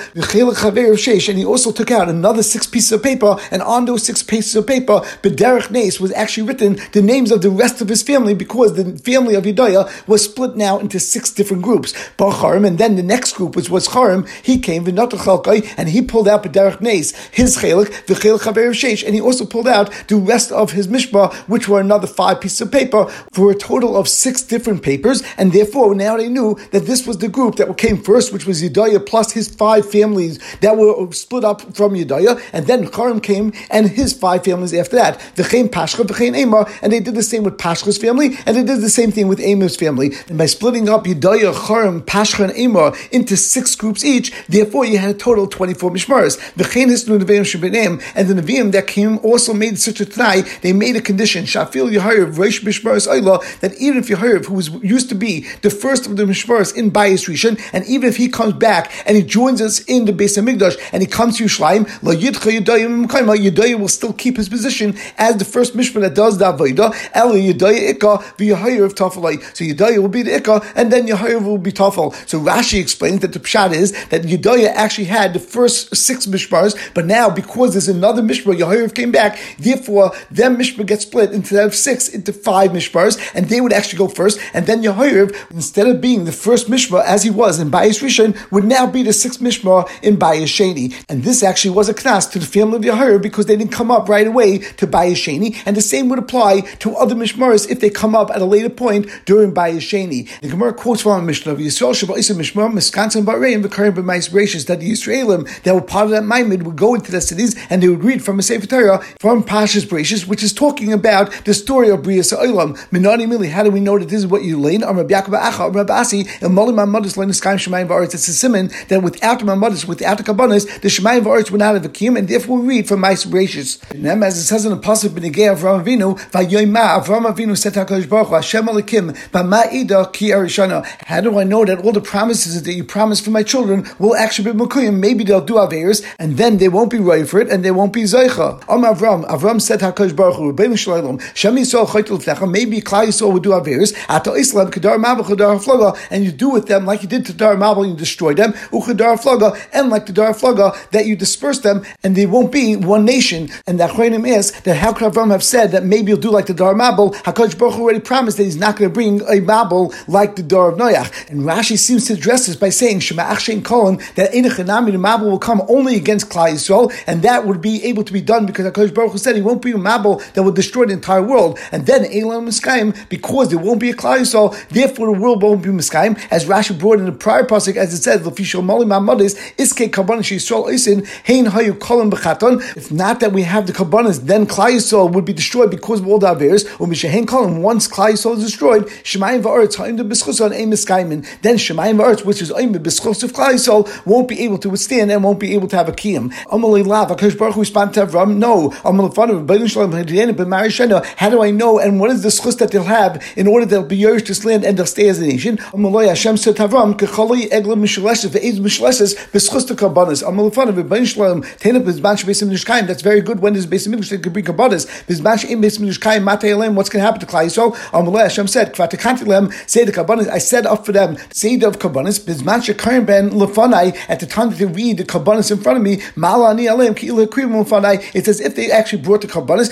and 1.30 1.38
he 1.38 1.46
also 1.46 1.72
took 1.72 1.92
out 1.92 2.10
another 2.10 2.44
six 2.44 2.66
pieces 2.68 2.92
of 2.92 3.04
paper, 3.04 3.36
and 3.52 3.62
on 3.62 3.86
those 3.86 4.06
six 4.06 4.24
pieces 4.24 4.56
of 4.56 4.68
paper, 4.68 5.02
Bederech 5.22 5.72
Nes 5.72 6.00
was 6.00 6.12
actually 6.14 6.48
written 6.48 6.78
the 6.94 7.02
names 7.02 7.32
of 7.32 7.42
the 7.42 7.50
rest 7.50 7.82
of 7.82 7.90
his 7.90 8.02
family 8.02 8.21
family 8.22 8.36
because 8.36 8.76
the 8.76 9.00
family 9.00 9.34
of 9.34 9.46
Yedaya 9.46 9.90
was 10.08 10.26
split 10.26 10.56
now 10.56 10.78
into 10.78 11.00
six 11.00 11.32
different 11.32 11.64
groups. 11.64 11.92
Bacharim, 12.18 12.68
and 12.68 12.78
then 12.78 12.96
the 12.96 13.02
next 13.02 13.34
group, 13.34 13.56
which 13.56 13.70
was 13.70 13.88
Charim, 13.88 14.30
he 14.44 14.60
came, 14.60 14.86
and 14.88 15.90
he 15.90 16.02
pulled 16.04 16.28
out 16.28 16.44
B'derech 16.44 16.82
Nes, 16.82 17.16
his 17.32 17.58
chelik, 17.58 18.06
the 18.06 18.14
chelik 18.14 18.42
Chaber 18.42 18.70
Sheish, 18.70 19.04
and 19.04 19.16
he 19.16 19.22
also 19.22 19.44
pulled 19.44 19.68
out 19.68 19.92
the 20.08 20.18
rest 20.18 20.52
of 20.52 20.74
his 20.74 20.88
mishpah, 20.88 21.34
which 21.48 21.68
were 21.68 21.80
another 21.80 22.06
five 22.06 22.40
pieces 22.40 22.62
of 22.62 22.72
paper, 22.72 23.06
for 23.32 23.50
a 23.50 23.56
total 23.56 23.98
of 23.98 24.08
six 24.08 24.44
different 24.44 24.84
papers, 24.84 25.24
and 25.38 25.52
therefore 25.52 25.96
now 25.96 26.16
they 26.16 26.30
knew 26.30 26.56
that 26.72 26.86
this 26.86 27.08
was 27.08 27.18
the 27.18 27.28
group 27.28 27.56
that 27.56 27.76
came 27.78 27.98
first, 28.04 28.32
which 28.32 28.46
was 28.46 28.62
Yedaya 28.62 29.04
plus 29.04 29.32
his 29.32 29.48
five 29.48 29.90
families 29.90 30.38
that 30.60 30.78
were 30.78 31.12
split 31.12 31.44
up 31.44 31.62
from 31.76 31.94
Yedaya, 31.94 32.40
and 32.54 32.68
then 32.68 32.86
Charim 32.86 33.24
came 33.24 33.52
and 33.72 33.90
his 33.90 34.14
five 34.14 34.44
families 34.44 34.76
after 34.76 34.96
that. 34.98 35.18
V'chein 35.36 35.70
Pashcha, 35.70 36.06
v'chein 36.06 36.36
Emar, 36.36 36.72
and 36.84 36.94
they 36.94 37.00
did 37.00 37.16
the 37.16 37.24
same 37.24 37.44
with 37.44 37.58
Pashcha's 37.58 37.98
family, 38.02 38.38
and 38.46 38.58
they 38.58 38.64
did 38.64 38.82
the 38.82 38.90
same 38.90 39.12
thing 39.12 39.28
with 39.28 39.40
Emar's 39.40 39.76
family. 39.76 40.12
And 40.28 40.38
by 40.38 40.48
splitting 40.48 40.90
up 40.90 41.06
Yedaya, 41.06 41.54
Charim, 41.54 42.02
Pashcha, 42.02 42.46
and 42.46 42.54
Emar 42.54 42.98
into 43.12 43.38
six 43.38 43.76
groups 43.76 44.04
each, 44.04 44.34
therefore 44.48 44.86
you 44.86 44.98
had 44.98 45.16
a 45.16 45.18
total 45.18 45.46
of 45.46 45.52
24 45.52 45.92
Mishmaras. 45.92 46.40
V'chein 46.56 46.88
Hisnu 46.88 47.20
Nevi'im 47.20 47.46
Shebenem, 47.46 48.02
and 48.16 48.28
the 48.28 48.34
Nevi'im 48.34 48.72
that 48.72 48.88
came 48.88 49.20
also 49.20 49.54
made 49.54 49.80
such 49.80 50.02
a 50.02 50.06
try, 50.06 50.42
they 50.62 50.74
made 50.74 50.96
a 50.96 51.02
condition, 51.02 51.46
Shafil 51.46 51.92
Yehayev, 51.92 52.36
Reish 52.36 52.62
Mishmaras 52.64 53.08
Ayla, 53.08 53.60
that 53.60 53.74
even 53.76 54.00
if 54.00 54.08
Yehayev, 54.08 54.46
who 54.46 54.56
was 54.56 54.70
used 54.84 55.10
to 55.10 55.16
be 55.16 55.48
the 55.62 55.70
first 55.70 56.08
of 56.08 56.18
the 56.18 56.24
Mishmaras 56.24 56.76
in 56.76 56.92
Bayis 56.92 57.30
Rishon, 57.30 57.62
and 57.74 57.86
even 57.86 58.10
if 58.10 58.18
he 58.18 58.28
comes 58.28 58.54
back 58.54 58.92
and 59.06 59.16
he 59.16 59.24
joins 59.24 59.62
us 59.62 59.80
in 59.86 60.06
the 60.06 60.14
Beis 60.14 60.38
Hamikdash 60.38 60.78
and 60.92 61.02
he 61.02 61.08
comes 61.08 61.38
to 61.38 61.46
Yerushalayim, 61.46 62.04
La 62.04 62.14
Yidcha 62.14 63.06
Mekayma, 63.06 63.38
Yedaya 63.38 63.80
will 63.80 63.88
still 63.88 64.14
keep 64.14 64.38
his 64.38 64.50
position 64.50 64.98
as 65.18 65.38
the 65.38 65.46
first 65.46 65.76
Mishmar 65.76 66.02
that 66.02 66.16
does 66.16 66.38
the 66.38 66.46
Avodah, 66.46 66.94
Ela 67.14 67.36
Yedaya 67.36 67.91
Ikka, 67.94 68.22
V'Yehayev 68.38 68.94
Tafalai. 68.94 69.42
So 69.56 69.64
Yedaya 69.66 70.00
will 70.02 70.10
be 70.10 70.24
the 70.24 70.32
Ikka, 70.32 70.74
and 70.76 70.92
then 70.92 71.08
Yehayev 71.08 71.44
will 71.44 71.58
be 71.58 71.72
Tafel. 71.72 72.14
So 72.28 72.40
Rashi 72.40 72.80
explains 72.80 73.22
that 73.22 73.34
the 73.34 73.40
Pshat 73.40 73.74
is 73.74 73.92
that 74.08 74.24
Yedaya 74.24 74.68
actually 74.74 75.06
had 75.06 75.34
the 75.34 75.40
first 75.40 75.96
six 75.96 76.26
Mishmars, 76.26 76.78
but 76.94 77.06
now 77.06 77.30
because 77.30 77.74
there's 77.74 77.88
another 77.88 78.22
Mishmar, 78.22 78.58
Yehayev 78.58 78.96
came 78.96 79.12
back, 79.12 79.40
therefore 79.60 80.12
them 80.30 80.58
Mishmar 80.58 80.86
gets 80.86 81.04
split 81.04 81.32
instead 81.32 81.66
of 81.66 81.76
six 81.76 82.08
into 82.08 82.32
five 82.34 82.72
Mishmars, 82.72 83.20
and 83.36 83.48
they 83.48 83.62
would 83.62 83.74
actually 83.74 83.98
go 83.98 84.08
first, 84.08 84.40
and 84.54 84.66
then 84.66 84.82
Yehayev, 84.82 85.36
instead 85.52 85.88
of 85.88 86.02
being 86.02 86.26
the 86.26 86.32
first 86.32 86.70
Mishmar 86.70 87.04
as 87.04 87.24
he 87.24 87.30
was 87.30 87.60
in 87.60 87.70
Bayis 87.70 88.02
Rishon, 88.02 88.38
would 88.52 88.64
now 88.64 88.88
be 88.88 89.04
the 89.04 89.14
sixth 89.14 89.42
Mishmar 89.42 89.90
in 90.02 90.18
Bayis 90.18 90.44
Sheni. 90.44 90.94
And 91.10 91.24
this 91.24 91.44
actually 91.44 91.72
was 91.72 91.90
a 91.90 91.94
knas 91.94 92.32
to 92.32 92.40
the 92.40 92.46
family 92.46 92.78
of 92.78 92.84
Yehayev 92.96 93.22
because 93.22 93.46
they 93.46 93.58
didn't 93.58 93.72
come 93.72 93.92
up 93.92 94.08
right 94.08 94.28
away 94.28 94.60
to 94.60 94.88
Bayis 94.88 95.16
Sheni, 95.16 95.58
and 95.66 95.76
the 95.76 95.82
same 95.82 96.10
would 96.10 96.20
apply 96.20 96.62
to 96.80 96.96
other 96.96 97.16
Mishmaras 97.16 97.70
if 97.70 97.81
they 97.82 97.90
come 97.90 98.16
up 98.16 98.32
at 98.32 98.42
a 98.42 98.46
later 98.46 98.70
point 98.70 99.08
during 99.26 99.54
Bayis 99.54 99.78
Sheni. 99.78 100.30
The 100.42 100.50
Gemara 100.50 100.74
quotes 100.74 101.02
from 101.02 101.22
a 101.22 101.26
Mishnah 101.26 101.52
of 101.52 101.60
Yisrael 101.60 101.92
Shabbat 101.92 102.18
Mishmar, 102.36 102.72
Miskansan 102.72 103.26
Bahrain, 103.26 103.64
Vikarim 103.64 103.94
B'mais 103.94 104.30
Rashis, 104.30 104.68
that 104.68 104.80
the 104.80 104.92
Yisraelim 104.92 105.48
that 105.64 105.74
were 105.74 105.82
part 105.82 106.06
of 106.06 106.12
that 106.12 106.24
Maimid 106.24 106.64
would 106.64 106.76
go 106.76 106.96
into 106.96 107.12
the 107.12 107.22
cities 107.22 107.56
and 107.70 107.84
they 107.84 107.90
would 107.90 108.04
read 108.04 108.24
from 108.24 108.40
a 108.40 108.44
Sefer 108.44 108.68
Torah 108.68 109.04
from 109.20 109.44
Pashas 109.44 109.86
Brachis, 109.86 110.28
which 110.28 110.44
is 110.44 110.54
talking 110.54 110.94
about 110.94 111.32
the 111.46 111.54
story 111.54 111.90
of 111.90 112.04
Bria 112.04 112.22
Sa'ilam. 112.22 112.78
Minani 112.90 113.28
Mili, 113.28 113.50
how 113.50 113.64
do 113.64 113.72
we 113.72 113.80
know 113.80 113.98
that 113.98 114.10
this 114.10 114.20
is 114.20 114.28
what 114.28 114.44
you 114.44 114.60
learn? 114.60 114.84
Am 114.84 114.98
Rabbi 114.98 115.14
Yaakov 115.14 115.42
Acha, 115.42 115.74
Rabbi 115.74 115.94
Asi, 115.94 116.22
and 116.42 116.56
Molim 116.56 116.76
Mamadis 116.76 117.16
the 117.16 117.34
Sky 117.34 117.56
Shemayim 117.56 117.88
V'aretz. 117.88 118.14
It's 118.14 118.28
a 118.28 118.34
simon 118.34 118.70
that 118.88 119.02
without 119.02 119.40
the 119.40 119.46
Mamadis, 119.46 119.88
without 119.88 120.18
the 120.18 120.24
Kabbanis, 120.24 120.66
the 120.82 120.88
Shemayim 120.88 121.24
V'aretz 121.24 121.52
would 121.52 121.60
not 121.60 121.74
have 121.74 121.86
a 121.86 121.90
Kim, 121.90 122.18
and 122.18 122.28
therefore 122.28 122.60
we 122.60 122.68
read 122.68 122.88
from 122.88 123.02
Mais 123.02 123.26
Brachis. 123.26 123.82
As 124.22 124.38
it 124.38 124.44
says 124.44 124.66
in 124.66 124.72
the 124.72 124.78
Pasuk 124.78 125.10
B'negei 125.10 125.56
Avram 125.56 125.84
Avinu, 125.84 126.20
V'yoyma 126.32 127.02
Avram 127.04 127.26
Avinu 127.32 127.58
said 127.58 127.71
to 127.74 127.86
HaKadosh 127.86 128.10
Baruch 128.10 128.28
Hu, 128.28 128.36
Hashem 128.36 128.66
Ki 128.66 130.30
Arishana. 130.30 130.86
How 131.06 131.22
do 131.22 131.40
I 131.40 131.44
know 131.44 131.66
that 131.66 131.80
all 131.84 131.92
the 131.92 132.02
promises 132.02 132.62
that 132.64 132.74
you 132.74 132.84
promised 132.84 133.24
for 133.26 133.32
my 133.32 133.44
children 133.44 133.88
will 134.00 134.16
actually 134.16 134.52
be 134.52 134.58
Mekuyim? 134.58 135.00
Maybe 135.00 135.24
they'll 135.24 135.42
do 135.42 135.56
Averis, 135.56 136.06
and 136.20 136.38
then 136.38 136.58
they 136.58 136.70
won't 136.70 136.92
be 136.92 137.00
right 137.00 137.28
for 137.28 137.40
it, 137.40 137.50
and 137.50 137.64
they 137.66 137.72
won't 137.72 137.94
be 137.94 138.04
Zeicha. 138.04 138.62
Am 138.70 138.84
Avram, 138.84 139.26
Avram 139.28 139.62
said 139.62 139.80
to 139.80 139.92
HaKadosh 139.92 140.16
Baruch 140.16 140.36
Hu, 140.36 140.54
Rebbeinu 140.54 140.78
Shalom, 140.78 141.20
Shem 141.34 141.56
Yisrael 141.56 141.88
Chaytel 141.88 142.24
Flecha, 142.24 142.50
maybe 142.50 142.82
Klal 142.82 143.08
Yisrael 143.08 143.34
would 143.34 143.44
do 143.44 143.50
Averis, 143.50 143.96
Ato 144.10 144.34
Islam, 144.34 144.72
Kedar 144.72 144.98
Mabel, 144.98 145.24
Kedar 145.24 145.56
Floga, 145.58 145.98
and 146.10 146.24
you 146.24 146.32
do 146.32 146.50
with 146.50 146.68
them 146.68 146.86
like 146.86 147.02
you 147.02 147.08
did 147.08 147.26
to 147.26 147.34
Dar 147.34 147.56
Mabel, 147.56 147.86
you 147.86 147.96
destroy 147.96 148.34
them, 148.34 148.54
Uchedar 148.72 149.20
Floga, 149.20 149.60
and 149.74 149.90
like 149.90 150.06
the 150.06 150.14
Dar 150.14 150.34
Floga, 150.34 150.76
that 150.92 151.06
you 151.06 151.16
disperse 151.16 151.60
them, 151.60 151.84
and 152.04 152.16
they 152.16 152.26
won't 152.26 152.52
be 152.52 152.76
one 152.76 153.06
nation. 153.06 153.50
And 153.68 153.80
the 153.80 153.88
Achronim 153.88 154.28
is 154.28 154.52
that 154.62 154.76
how 154.78 154.94
could 154.94 155.12
Avram 155.12 155.32
have 155.32 155.44
said 155.44 155.72
that 155.72 155.84
maybe 155.84 156.12
you'll 156.12 156.20
do 156.20 156.32
like 156.32 156.48
the 156.48 156.54
Dar 156.54 156.74
Mabel? 156.74 157.12
HaKadosh 157.12 157.58
Baruch 157.62 157.76
Hu 157.76 157.84
already 157.84 158.00
promised 158.00 158.38
that 158.38 158.44
he's 158.44 158.58
not 158.58 158.76
going 158.76 158.90
to 158.90 158.94
bring 158.94 159.22
a 159.30 159.40
Mabel 159.40 159.94
like 160.08 160.36
the 160.36 160.42
door 160.42 160.70
of 160.70 160.80
Noach. 160.80 161.30
And 161.30 161.42
Rashi 161.42 161.78
seems 161.78 162.08
to 162.08 162.14
address 162.14 162.48
this 162.48 162.56
by 162.56 162.70
saying, 162.70 163.02
Shema 163.02 163.24
Achshein 163.24 163.64
Kohen, 163.64 163.98
that 164.16 164.32
Enochanami, 164.32 164.92
the 164.92 164.98
Mabel 164.98 165.30
will 165.30 165.38
come 165.38 165.62
only 165.70 165.96
against 165.96 166.30
Klal 166.30 166.54
Yisrael, 166.54 166.92
and 167.06 167.22
that 167.22 167.46
would 167.46 167.62
be 167.62 167.84
able 167.84 168.04
to 168.04 168.12
be 168.12 168.20
done 168.20 168.48
because 168.48 168.66
HaKadosh 168.66 168.94
Baruch 168.96 169.12
Hu 169.12 169.18
said 169.20 169.36
he 169.36 169.44
won't 169.44 169.62
bring 169.62 169.76
a 169.76 169.78
Mabel 169.78 170.22
that 170.34 170.42
will 170.42 170.52
destroy 170.52 170.86
the 170.86 170.94
entire 170.94 171.22
world. 171.22 171.60
And 171.72 171.86
then 171.86 172.06
Elam 172.06 172.48
Miskayim, 172.48 173.08
because 173.10 173.50
there 173.50 173.60
won't 173.60 173.80
be 173.80 173.92
a 173.92 173.94
Klal 173.94 174.20
Yisrael, 174.20 174.70
therefore 174.70 175.14
the 175.14 175.22
world 175.22 175.44
won't 175.44 175.62
be 175.62 175.70
Miskayim, 175.70 176.20
as 176.32 176.46
Rashi 176.46 176.78
brought 176.78 176.98
in 176.98 177.06
the 177.06 177.12
prior 177.12 177.44
pasuk, 177.44 177.76
as 177.76 177.94
it 177.94 178.02
says, 178.02 178.22
Lefishal 178.22 178.64
Mali 178.64 178.88
Mamadis, 178.88 179.38
Iske 179.58 179.94
Kabbalah 179.94 180.22
Yisrael 180.22 180.66
Isin, 180.74 181.08
Hein 181.28 181.46
Hayu 181.46 181.74
Kolam 181.78 182.10
Bechaton. 182.10 182.60
If 182.76 182.92
not 182.92 183.20
that 183.20 183.34
we 183.34 183.44
have 183.44 183.68
the 183.68 183.74
Kabbanas, 183.74 184.26
then 184.26 184.48
Klal 184.48 184.72
Yisrael 184.72 185.12
would 185.14 185.26
be 185.26 185.34
destroyed 185.34 185.70
because 185.70 186.00
of 186.00 186.08
all 186.08 186.18
the 186.18 186.28
Averis, 186.28 186.66
or 186.80 186.88
Mishahen 186.88 187.28
Kolam, 187.52 187.62
once 187.62 187.88
Klal 187.88 188.12
Yisrael 188.12 188.38
is 188.38 188.44
destroyed, 188.44 188.86
Shemayim 189.04 189.44
Va'aretz, 189.44 189.76
Ha'im 189.76 189.98
the 189.98 190.04
Bischusan, 190.04 190.54
Ein 190.54 190.72
Miskayim, 190.72 191.42
then 191.42 191.56
Shemayim 191.56 191.98
Va'aretz, 191.98 192.26
which 192.26 192.42
is 192.42 192.52
Ein 192.52 192.74
Bischus 192.74 193.24
of 193.24 193.34
Klal 193.34 193.54
Yisrael, 193.54 194.06
won't 194.06 194.28
be 194.28 194.40
able 194.42 194.58
to 194.58 194.70
withstand 194.70 195.12
and 195.12 195.24
won't 195.24 195.40
be 195.40 195.54
able 195.54 195.68
to 195.68 195.76
have 195.76 195.90
a 195.90 195.92
Kiyam. 195.92 196.34
Amalei 196.46 196.86
Lav, 196.86 197.10
HaKadosh 197.10 197.38
Baruch 197.38 197.56
Hu 197.56 197.60
responded 197.62 197.94
to 197.94 198.06
Avram, 198.06 198.38
no. 198.38 198.70
Amalei 198.70 199.14
Fanav, 199.14 199.46
B'nai 199.46 199.70
Shalom, 199.70 199.92
Hadiyanim, 199.92 200.34
B'mari 200.34 200.68
Shena, 200.68 201.04
how 201.18 201.30
do 201.30 201.42
I 201.44 201.52
know, 201.52 201.80
and 201.80 202.00
what 202.00 202.12
is 202.12 202.24
the 202.24 202.30
schus 202.30 202.58
that 202.60 202.72
they'll 202.72 202.84
have 202.84 203.24
in 203.36 203.48
order 203.48 203.66
they'll 203.66 203.84
be 203.84 203.98
yours 203.98 204.24
this 204.24 204.46
land 204.46 204.64
and 204.64 204.78
they'll 204.78 204.86
stay 204.86 205.10
as 205.10 205.20
a 205.20 205.26
nation? 205.26 205.58
Amalei 205.58 206.08
Hashem 206.08 206.38
said 206.38 206.56
to 206.58 206.68
Avram, 206.68 206.96
Kechalei 206.96 207.50
Egla 207.50 207.76
Mishaleshes, 207.76 208.30
Ve'ez 208.30 208.60
Mishaleshes, 208.60 209.16
B'schus 209.32 209.68
to 209.68 209.76
Kabbanas. 209.76 210.24
Amalei 210.24 210.54
Fanav, 210.54 210.82
B'nai 210.82 211.06
Shalom, 211.06 211.44
Tenep, 211.44 211.84
B'zman 211.84 212.18
Shebesim 212.18 212.50
Nishkayim, 212.50 212.88
that's 212.88 213.02
very 213.02 213.22
good 213.22 213.40
when 213.40 213.54
there's 213.54 213.68
Besim 213.68 213.94
English, 213.94 214.10
they 214.10 214.18
could 214.18 214.34
bring 214.34 214.46
Kabbanas. 214.46 214.86
B'zman 215.06 215.40
She'im 215.40 215.62
Besim 215.62 215.88
Nishkayim, 215.88 216.24
Matei 216.24 216.52
Elem, 216.52 216.76
what's 216.76 216.90
going 216.90 217.02
to 217.02 217.06
happen 217.06 217.20
to 217.20 217.26
Klal 217.26 217.41
Yisrael? 217.46 217.76
Amalei 217.92 218.24
Hashem 218.24 218.48
said, 218.48 218.74
Kvatakanti 218.74 219.26
Lem, 219.28 219.52
say 219.68 219.84
the 219.84 219.92
Kabbanas, 219.92 220.28
I 220.30 220.38
said 220.38 220.66
up 220.66 220.86
for 220.86 220.92
them, 220.92 221.18
say 221.32 221.56
the 221.56 221.72
B'zman 221.72 222.64
She'karim 222.64 223.06
Ben 223.06 223.30
Lefanai, 223.32 223.96
at 224.08 224.20
the 224.20 224.26
time 224.26 224.50
that 224.50 224.58
they 224.60 224.66
read 224.66 224.98
the 224.98 225.04
Kabbanas 225.04 225.52
in 225.52 225.58
front 225.58 225.78
of 225.78 225.84
me, 225.84 225.98
Malani 226.16 226.70
Alem, 226.70 226.96
Ki'ila 226.96 227.30
Krim 227.30 227.52
Lefanai, 227.52 228.04
it's 228.14 228.28
as 228.28 228.40
if 228.40 228.56
they 228.56 228.72
actually 228.72 229.02
brought 229.02 229.22
the 229.22 229.28
Kabbanas, 229.28 229.70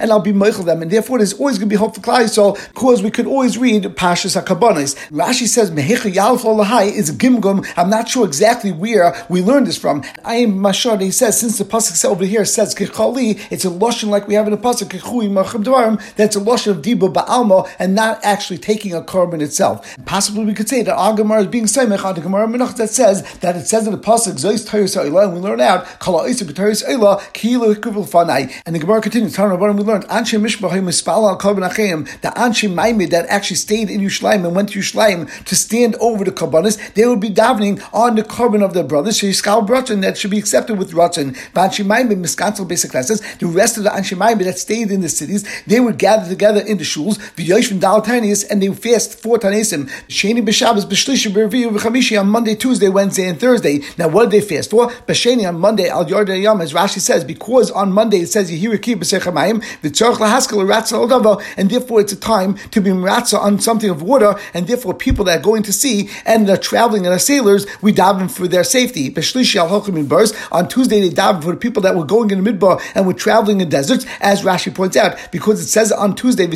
and 0.00 0.12
I'll 0.12 0.20
be 0.20 0.32
Michael 0.32 0.64
them, 0.64 0.82
and 0.82 0.90
therefore 0.90 1.18
there's 1.18 1.34
always 1.34 1.58
going 1.58 1.68
to 1.68 1.74
be 1.74 1.76
hope 1.76 1.94
for 1.94 2.00
Klal 2.00 2.24
Yisrael, 2.24 2.56
because 2.68 3.02
we 3.02 3.10
could 3.10 3.26
always 3.26 3.58
read 3.58 3.84
Pashas 3.84 4.40
HaKabbanas. 4.40 4.96
Rashi 5.10 5.46
says, 5.46 5.70
Mehecha 5.70 6.12
Yalf 6.12 6.40
Olahai 6.40 6.92
is 6.92 7.08
a 7.08 7.12
Gimgum, 7.12 7.66
I'm 7.76 7.90
not 7.90 8.08
sure 8.08 8.26
exactly 8.26 8.72
where 8.72 9.14
we 9.28 9.42
learned 9.42 9.66
this 9.66 9.76
from. 9.76 10.02
I 10.24 10.36
am 10.36 10.58
Mashar, 10.58 11.00
he 11.00 11.10
says, 11.10 11.38
since 11.40 11.58
the 11.58 11.64
Pasuk 11.64 12.04
over 12.04 12.24
here 12.24 12.44
says 12.44 12.74
Kechali, 12.74 13.40
it's 13.50 13.64
a 13.64 13.68
Lashon 13.68 14.08
like 14.08 14.26
we 14.28 14.34
have 14.34 14.46
in 14.46 14.52
the 14.52 14.58
Pasuk, 14.58 14.88
Machab 14.88 15.64
Dvarim, 15.68 16.14
that's 16.14 16.36
a 16.36 16.40
Lashon 16.40 16.72
of 16.72 16.82
Diba 16.82 17.12
Ba'alma, 17.12 17.68
and 17.78 17.94
not 17.94 18.24
actually 18.24 18.58
taking 18.58 18.94
a 18.94 19.02
carbon 19.02 19.40
itself. 19.40 19.96
Possibly 20.04 20.44
we 20.44 20.54
could 20.54 20.68
say 20.68 20.82
that 20.82 20.96
Agamar 20.96 21.40
is 21.40 21.46
being 21.46 21.64
Semech 21.64 22.04
on 22.04 22.14
the 22.14 22.20
Gemara 22.20 22.46
Menach 22.46 22.76
that 22.76 22.90
says 22.90 23.22
that 23.40 23.56
it 23.56 23.66
says 23.66 23.86
in 23.86 23.92
the 23.92 23.98
Pasuk, 23.98 24.34
Zois 24.34 24.68
Tayus 24.68 24.96
Eilah, 24.96 25.24
and 25.24 25.34
we 25.34 25.40
learn 25.40 25.60
out, 25.60 25.84
Kala 25.98 26.28
Isa 26.28 26.44
B'Tayus 26.44 26.84
Eilah, 26.88 27.32
Kilo 27.32 27.74
Hikuvil 27.74 28.08
Fanai. 28.08 28.52
And 28.66 28.74
the 28.74 28.80
Gemara 28.80 29.00
continues, 29.00 29.34
Tana 29.34 29.56
Rabbanim, 29.56 29.76
we 29.76 29.84
learned, 29.84 30.04
Anshe 30.04 30.40
Mishbahim 30.40 30.84
Mispala 30.84 31.30
Al 31.30 31.38
Achayim, 31.38 32.04
the 32.20 32.28
Anshe 32.28 32.72
Maimid 32.72 33.10
that 33.10 33.26
actually 33.26 33.56
stayed 33.56 33.90
in 33.90 34.00
Yushlaim 34.00 34.44
and 34.44 34.54
went 34.54 34.70
to 34.70 34.78
Yushlaim 34.78 35.44
to 35.44 35.56
stand 35.56 35.94
over 35.96 36.24
the 36.24 36.32
Kabbanis, 36.32 36.94
they 36.94 37.06
would 37.06 37.20
be 37.20 37.30
davening 37.30 37.82
on 37.92 38.16
the 38.16 38.24
carbon 38.24 38.62
of 38.62 38.74
their 38.74 38.84
brothers, 38.84 39.18
Shishkal 39.18 39.66
Bratzin, 39.66 40.00
that 40.02 40.16
should 40.16 40.30
be 40.30 40.38
accepted 40.38 40.78
with 40.78 40.92
Ratzin. 40.92 41.36
Anshe 41.52 41.84
Maimid, 41.84 42.20
Miskansel 42.20 42.66
basic 42.66 42.90
classes, 42.90 43.20
the 43.36 43.46
rest 43.46 43.76
of 43.76 43.84
the 43.84 43.90
Anshe 43.90 44.16
Maimid 44.16 44.44
that 44.44 44.58
stayed 44.58 44.90
in 44.90 45.00
the 45.00 45.08
cities, 45.08 45.47
they 45.66 45.80
would 45.80 45.98
gather 45.98 46.28
together 46.28 46.60
in 46.60 46.78
the 46.78 46.84
shuls, 46.84 47.18
V'yoshvim 47.34 47.80
Dal 47.80 48.02
Tanias, 48.02 48.48
and 48.50 48.62
they 48.62 48.68
would 48.68 48.78
fast 48.78 49.20
four 49.20 49.38
Tanesim, 49.38 49.88
Sheni 50.08 50.44
B'Shabbos, 50.44 50.84
B'Shlishi, 50.84 51.30
B'Reviyu, 51.32 51.70
B'Chamishi, 51.70 52.20
on 52.20 52.28
Monday, 52.28 52.54
Tuesday, 52.54 52.88
Wednesday, 52.88 53.28
and 53.28 53.40
Thursday. 53.40 53.80
Now, 53.96 54.08
what 54.08 54.30
did 54.30 54.42
they 54.42 54.56
fast 54.56 54.70
for? 54.70 54.88
B'Sheni 54.88 55.48
on 55.48 55.58
Monday, 55.58 55.88
Al 55.88 56.04
Yarda 56.04 56.40
Yom, 56.40 56.60
as 56.60 56.72
Rashi 56.72 57.00
says, 57.00 57.24
because 57.24 57.70
on 57.70 57.92
Monday 57.92 58.18
it 58.18 58.28
says 58.28 58.50
Yehiriki 58.50 58.96
B'Sechamayim, 58.96 59.62
V'Tzorch 59.82 60.16
Lahaskel 60.16 60.66
Ratza 60.66 61.08
Aldava, 61.08 61.42
and 61.56 61.70
therefore 61.70 62.00
it's 62.00 62.12
a 62.12 62.16
time 62.16 62.56
to 62.70 62.80
be 62.80 62.90
Ratza 62.90 63.38
on 63.38 63.58
something 63.60 63.90
of 63.90 64.02
water, 64.02 64.34
and 64.54 64.66
therefore 64.66 64.94
people 64.94 65.24
that 65.24 65.40
are 65.40 65.42
going 65.42 65.62
to 65.62 65.72
sea 65.72 66.08
and 66.24 66.48
are 66.48 66.56
traveling 66.56 67.06
and 67.06 67.14
are 67.14 67.18
sailors, 67.18 67.66
we 67.82 67.92
daven 67.92 68.30
for 68.30 68.48
their 68.48 68.64
safety. 68.64 69.10
B'Shlishi 69.10 69.56
Al 69.56 69.68
Hochim 69.68 70.08
Bars, 70.08 70.32
on 70.50 70.68
Tuesday 70.68 71.00
they 71.00 71.10
daven 71.10 71.42
for 71.42 71.52
the 71.52 71.56
people 71.56 71.82
that 71.82 71.96
were 71.96 72.04
going 72.04 72.30
in 72.30 72.42
the 72.42 72.52
midbar 72.52 72.80
and 72.94 73.06
were 73.06 73.12
traveling 73.14 73.60
in 73.60 73.68
deserts, 73.68 74.06
as 74.20 74.42
Rashi 74.42 74.74
points 74.74 74.96
out. 74.96 75.16
Because 75.38 75.60
it 75.60 75.68
says 75.68 75.92
on 75.92 76.16
Tuesday, 76.16 76.46
that 76.46 76.50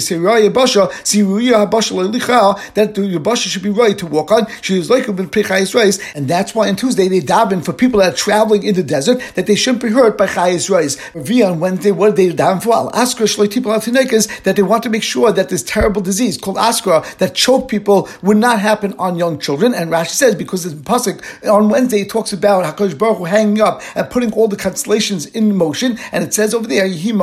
the 2.95 3.01
Yabasha 3.01 3.49
should 3.49 3.63
be 3.63 3.71
right 3.71 3.97
to 3.99 4.07
walk 4.07 4.33
on. 4.33 4.47
She 4.61 4.79
was 4.79 4.91
like 4.91 5.09
a 5.09 5.13
with 5.13 5.33
high 5.33 5.63
Israelis, 5.63 6.01
and 6.15 6.29
that's 6.29 6.55
why 6.55 6.69
on 6.69 6.77
Tuesday 6.77 7.09
they 7.09 7.21
daven 7.21 7.65
for 7.65 7.73
people 7.73 8.01
that 8.01 8.13
are 8.13 8.17
traveling 8.17 8.65
in 8.65 8.75
the 8.75 8.83
desert 8.83 9.23
that 9.35 9.47
they 9.47 9.55
shouldn't 9.55 9.83
be 9.83 9.89
hurt 9.91 10.19
by 10.19 10.27
Chayis 10.27 10.69
Reis. 10.71 10.99
On 11.43 11.61
Wednesday, 11.61 11.93
what 11.93 12.17
did 12.17 12.37
they 12.37 12.43
daven 12.43 12.63
for? 12.63 12.73
Askra 12.93 13.23
at 13.23 13.85
the 13.85 13.91
Nekez 13.91 14.43
that 14.43 14.57
they 14.57 14.63
want 14.63 14.83
to 14.83 14.91
make 14.91 15.03
sure 15.03 15.33
that 15.33 15.49
this 15.49 15.63
terrible 15.63 16.03
disease 16.03 16.37
called 16.39 16.57
Askra 16.57 17.03
that 17.19 17.35
choke 17.35 17.69
people 17.69 18.09
would 18.23 18.37
not 18.37 18.61
happen 18.61 18.95
on 18.99 19.17
young 19.17 19.39
children. 19.39 19.75
And 19.75 19.91
Rashi 19.91 20.11
says 20.11 20.35
because 20.35 20.65
this 20.65 20.75
pasuk 20.75 21.23
on 21.49 21.69
Wednesday 21.69 22.03
it 22.03 22.11
talks 22.11 22.33
about 22.33 22.65
Hakadosh 22.65 22.99
Baruch 22.99 23.19
Hu 23.19 23.25
hanging 23.25 23.61
up 23.61 23.83
and 23.95 24.09
putting 24.11 24.33
all 24.33 24.49
the 24.49 24.57
constellations 24.57 25.27
in 25.27 25.57
motion, 25.57 25.99
and 26.13 26.25
it 26.25 26.35
says 26.35 26.55
over 26.55 26.67
there 26.67 26.89
Yihim 26.89 27.23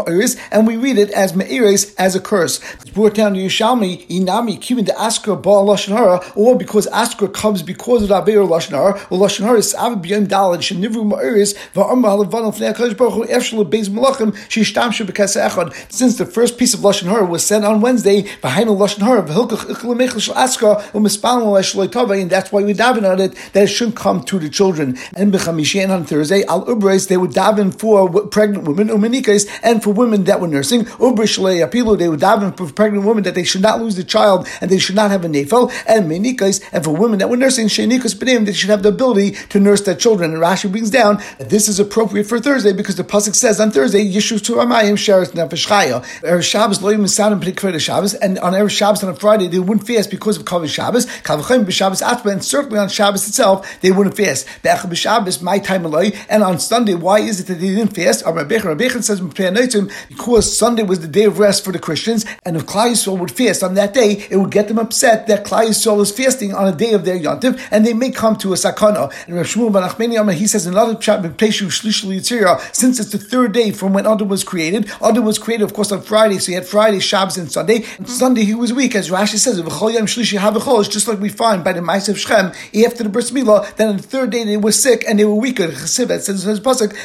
and 0.52 0.68
we 0.68 0.78
read 0.78 0.98
it 0.98 1.10
as 1.12 1.36
Me'iris 1.50 1.94
as 1.98 2.16
a 2.16 2.20
curse. 2.20 2.60
It's 2.76 2.92
brought 2.92 3.16
down 3.16 3.34
to 3.34 3.40
Yishalmi 3.40 4.08
Inami 4.08 4.60
Kivin 4.60 4.86
the 4.86 4.94
Askra 4.94 5.42
Baal 5.42 5.68
Lashon 5.68 5.96
Hara, 5.96 6.22
or 6.36 6.58
because 6.58 6.88
Askra 6.88 7.34
comes 7.34 7.64
because 7.64 8.04
of 8.04 8.10
Abeir 8.10 8.48
Lashon 8.48 8.72
Hara, 8.72 9.00
or 9.10 9.20
Lashon 9.20 9.46
Hara 9.46 9.58
is 9.58 9.74
Av 9.76 9.94
B'Yom 10.02 10.28
Dalad 10.28 10.60
Shenivru 10.60 11.06
Me'iris 11.06 11.56
Va'amar 11.74 12.26
Halavan 12.26 12.54
Fnei 12.54 12.74
Hakadosh 12.74 12.98
Baruch 12.98 13.14
Hu 13.14 13.26
Efshel 13.26 13.70
Beis 13.70 13.90
Malachim 13.90 14.32
Shishtamshu 14.48 15.06
B'Kasa 15.06 15.50
Echad. 15.50 15.92
Since 15.92 16.18
the 16.18 16.26
first 16.26 16.58
piece 16.58 16.74
of 16.74 16.82
Lashon 16.82 17.08
Hara 17.08 17.26
was 17.26 17.44
sent 17.44 17.66
on 17.66 17.82
Wednesday, 17.82 18.24
V'Hainu 18.24 18.78
Lashon 18.78 19.02
Hara 19.02 19.24
V'Hilkach 19.24 19.66
Ichel 19.66 19.96
Mechel 19.96 20.22
Shel 20.22 20.36
Askra 20.36 20.80
and 20.94 22.30
that's 22.30 22.52
why 22.52 22.62
we 22.62 22.74
daven 22.74 23.10
on 23.10 23.20
it 23.20 23.36
that 23.54 23.64
it 23.64 23.68
shouldn't 23.68 23.96
come 23.96 24.24
to 24.24 24.40
the 24.40 24.50
children. 24.50 24.98
And 25.16 25.34
b'chamishi 25.34 25.82
and 25.82 25.92
on 25.92 26.06
Thursday, 26.06 26.44
al 26.44 26.66
ubres 26.66 27.08
they 27.08 27.18
would 27.18 27.32
daven 27.32 27.78
for 27.78 28.28
pregnant 28.28 28.68
women, 28.68 28.90
umanikais, 28.90 29.48
and 29.64 29.82
for 29.82 29.92
women 29.92 30.26
that 30.26 30.42
were 30.42 30.48
nursing. 30.48 30.86
Apilu 31.40 31.98
they 31.98 32.10
would 32.10 32.20
daven 32.20 32.56
for 32.56 32.72
pregnant 32.72 33.06
women 33.06 33.24
that 33.24 33.36
they 33.36 33.44
should 33.44 33.62
not 33.62 33.82
lose 33.82 33.96
the 33.96 34.04
child 34.04 34.48
and 34.62 34.70
they 34.70 34.78
should 34.78 34.96
not 34.96 35.12
have 35.12 35.26
a 35.26 35.28
nefel, 35.28 35.72
and 35.88 36.10
menikais, 36.10 36.62
and 36.72 36.84
for 36.84 36.96
women 36.96 37.20
that 37.20 37.30
were 37.30 37.38
nursing 37.38 37.68
shenikas 37.68 38.16
b'nim 38.16 38.46
they 38.46 38.54
should 38.54 38.70
have 38.70 38.84
the 38.84 38.90
ability 38.90 39.32
to 39.50 39.60
nurse 39.60 39.82
their 39.82 39.96
children. 39.96 40.34
And 40.34 40.42
Rashi 40.42 40.70
brings 40.70 40.90
down 40.90 41.18
that 41.38 41.50
this 41.50 41.68
is 41.68 41.80
appropriate 41.80 42.26
for 42.26 42.40
Thursday 42.40 42.74
because 42.74 42.96
the 42.96 43.04
pasuk 43.04 43.36
says 43.36 43.60
on 43.60 43.72
Thursday 43.72 44.06
yishu 44.06 44.44
to 44.46 44.54
amayim 44.54 44.94
sheretz 44.94 45.32
nefesh 45.32 45.68
chaya. 45.68 46.04
Erev 46.22 46.44
Shabbos 46.44 46.82
lo 46.82 46.94
yisadim 46.94 47.80
Shabbos, 47.80 48.14
and 48.16 48.40
on 48.40 48.54
Erev 48.54 48.70
Shabbos 48.70 49.04
and 49.04 49.12
on 49.12 49.16
Friday 49.16 49.48
they 49.48 49.60
wouldn't 49.60 49.88
fast 49.88 50.10
because 50.10 50.38
of 50.38 50.46
Kavod 50.46 50.70
Shabbos. 50.70 51.06
Kavachim 51.06 51.66
b'Shabbos 51.66 52.02
atma, 52.06 52.32
and 52.32 52.44
certainly 52.44 52.80
on 52.80 52.90
Shabbos 52.90 53.28
itself 53.28 53.80
they 53.82 53.92
wouldn't 53.92 54.18
fast. 54.18 54.48
B'Shabbos 54.64 55.42
my 55.42 55.60
time 55.60 55.86
alone, 55.86 56.12
and 56.30 56.44
on 56.44 56.60
Sunday 56.60 56.96
why 56.96 57.20
is 57.20 57.40
it 57.40 57.48
that 57.48 57.56
they 57.56 57.70
didn't 57.70 57.96
fast? 57.96 58.26
Rabbein 58.26 59.02
says 59.02 59.22
because 60.10 60.58
Sunday 60.58 60.84
was 60.84 61.00
the 61.00 61.08
day 61.08 61.26
of 61.30 61.40
rest 61.40 61.64
for 61.64 61.72
the 61.72 61.80
Christians, 61.80 62.26
and 62.46 62.58
if 62.58 62.66
Klal 62.66 62.92
Yisrael 62.92 63.18
would 63.18 63.32
fast 63.32 63.64
on 63.64 63.76
that 63.76 63.94
day, 63.94 64.26
it 64.30 64.36
would 64.36 64.52
get 64.52 64.68
them 64.68 64.80
upset 64.80 65.28
that 65.28 65.46
Klal 65.46 65.68
Yisrael 65.70 66.02
is 66.02 66.12
fasting 66.12 66.54
on 66.54 66.68
a 66.68 66.76
day 66.76 66.92
of 66.94 67.06
their 67.06 67.18
yontiv, 67.18 67.60
and 67.72 67.86
they 67.86 67.94
may 67.94 68.12
come 68.12 68.36
to 68.38 68.52
a 68.52 68.56
sakana. 68.56 69.14
And 69.26 69.36
Rav 69.36 69.46
Shmuel 69.46 69.72
ben 69.72 69.84
Achmeni 69.84 70.34
he 70.34 70.48
says 70.48 70.66
another 70.66 70.96
chapter, 70.96 71.30
since 72.74 73.00
it's 73.00 73.12
the 73.12 73.18
third 73.18 73.54
day 73.54 73.72
from 73.72 73.94
when 73.94 74.06
Adam 74.06 74.28
was 74.28 74.44
created, 74.44 74.92
Adam 75.02 75.24
was 75.24 75.40
created, 75.40 75.64
of 75.64 75.74
course, 75.74 75.92
on 75.92 76.02
Friday, 76.02 76.40
so 76.40 76.48
he 76.48 76.54
had 76.54 76.66
Friday, 76.66 77.00
Shabbos, 77.00 77.38
and 77.38 77.52
Sunday. 77.52 77.86
And 77.98 78.10
Sunday 78.10 78.44
he 78.44 78.56
was 78.56 78.74
weak, 78.74 78.96
as 78.96 79.10
Rashi 79.10 79.38
says, 79.38 79.60
it's 79.60 80.88
just 80.90 81.08
like 81.08 81.20
we 81.20 81.30
find 81.30 81.64
by 81.64 81.74
the 81.74 81.82
Mice 81.82 82.10
of 82.10 82.20
Shechem, 82.20 82.52
after 82.86 83.04
the 83.04 83.10
Bris 83.10 83.32
Milah, 83.32 83.76
then 83.76 83.90
on 83.90 83.98
the 83.98 84.04
third 84.04 84.32
day 84.32 84.44
they 84.44 84.58
were 84.58 84.72
sick 84.72 85.04
and 85.08 85.20
they 85.20 85.26
were 85.26 85.36
weaker. 85.36 85.68
Chesiv, 85.68 86.10
says 86.22 86.44
in 86.44 86.50
his 86.50 86.60
pasuk, 86.60 86.96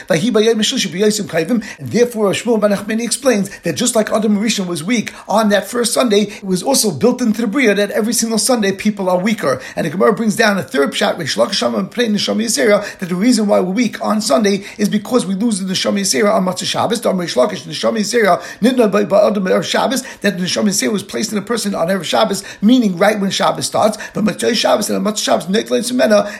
and 1.78 1.88
therefore 1.90 2.30
Shmuel 2.30 2.60
ben 2.60 2.70
Achmeni 2.70 3.02
explains 3.04 3.50
that 3.60 3.74
just 3.74 3.94
like 3.94 4.10
Adam 4.14 4.38
Rishon 4.38 4.66
was 4.66 4.84
weak 4.84 5.12
on 5.28 5.48
that 5.48 5.66
first 5.66 5.92
Sunday, 5.92 6.22
it 6.22 6.44
was 6.44 6.62
also 6.62 6.90
built 6.90 7.20
into 7.20 7.40
the 7.40 7.46
Bria 7.48 7.74
that 7.74 7.90
every 7.90 8.12
single 8.12 8.38
Sunday 8.38 8.72
people 8.72 9.10
are 9.10 9.18
weaker. 9.18 9.60
And 9.74 9.86
the 9.86 9.90
Gemara 9.90 10.12
brings 10.12 10.36
down 10.36 10.56
a 10.56 10.62
third 10.62 10.94
shot, 10.94 11.18
with 11.18 11.26
Shlokashama 11.26 11.78
and 11.78 11.90
playing 11.90 12.12
the 12.12 12.18
Shomeshira 12.18 12.98
that 12.98 13.08
the 13.08 13.16
reason 13.16 13.48
why 13.48 13.60
we're 13.60 13.72
weak 13.72 14.00
on 14.00 14.20
Sunday 14.20 14.64
is 14.78 14.88
because 14.88 15.26
we 15.26 15.34
lose 15.34 15.58
the 15.58 15.72
Neshama 15.72 16.00
Yisera 16.00 16.32
on 16.32 16.44
Matzah 16.44 16.64
Shabbos. 16.64 17.00
The 17.00 17.10
Shlakish, 17.10 17.62
Neshama 17.62 17.98
Yisera, 17.98 18.40
Nidna 18.60 18.90
by 18.90 19.02
Adam 19.02 19.62
Shabbos, 19.62 20.02
that 20.18 20.38
the 20.38 20.44
Neshama 20.44 20.68
Yisera 20.68 20.92
was 20.92 21.02
placed 21.02 21.32
in 21.32 21.38
a 21.38 21.42
person 21.42 21.74
on 21.74 21.88
Erev 21.88 22.04
Shabbos, 22.04 22.44
meaning 22.62 22.96
right 22.96 23.18
when 23.18 23.30
Shabbos 23.30 23.66
starts. 23.66 23.98
But 24.12 24.24
Matzah 24.24 24.54
Shabbos 24.54 24.90
and 24.90 25.04
Matzah 25.04 25.24
Shabbos, 25.24 25.46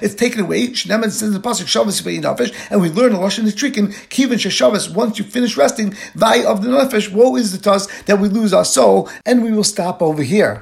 it's 0.02 0.14
taken 0.14 0.40
away. 0.40 0.68
Shneman 0.68 1.10
says 1.10 1.32
the 1.32 1.40
Pasuk 1.40 1.66
Shabbos 1.66 2.04
and 2.04 2.80
we 2.80 2.90
learn 2.90 3.12
a 3.12 3.18
Lashon 3.18 3.44
Trikin, 3.44 3.92
Kivin 4.08 4.38
Sheshavas, 4.38 4.94
once 4.94 5.18
you 5.18 5.24
finish 5.24 5.56
resting, 5.56 5.94
Vai 6.14 6.44
of 6.44 6.62
the 6.62 6.68
Nefesh, 6.68 7.12
woe 7.12 7.36
is 7.36 7.52
the 7.52 7.63
task 7.64 7.84
that 8.06 8.18
we 8.20 8.28
lose 8.28 8.52
our 8.58 8.68
soul, 8.78 9.08
and 9.28 9.42
we 9.44 9.50
will 9.56 9.70
stop 9.76 9.96
over 10.08 10.22
here. 10.34 10.52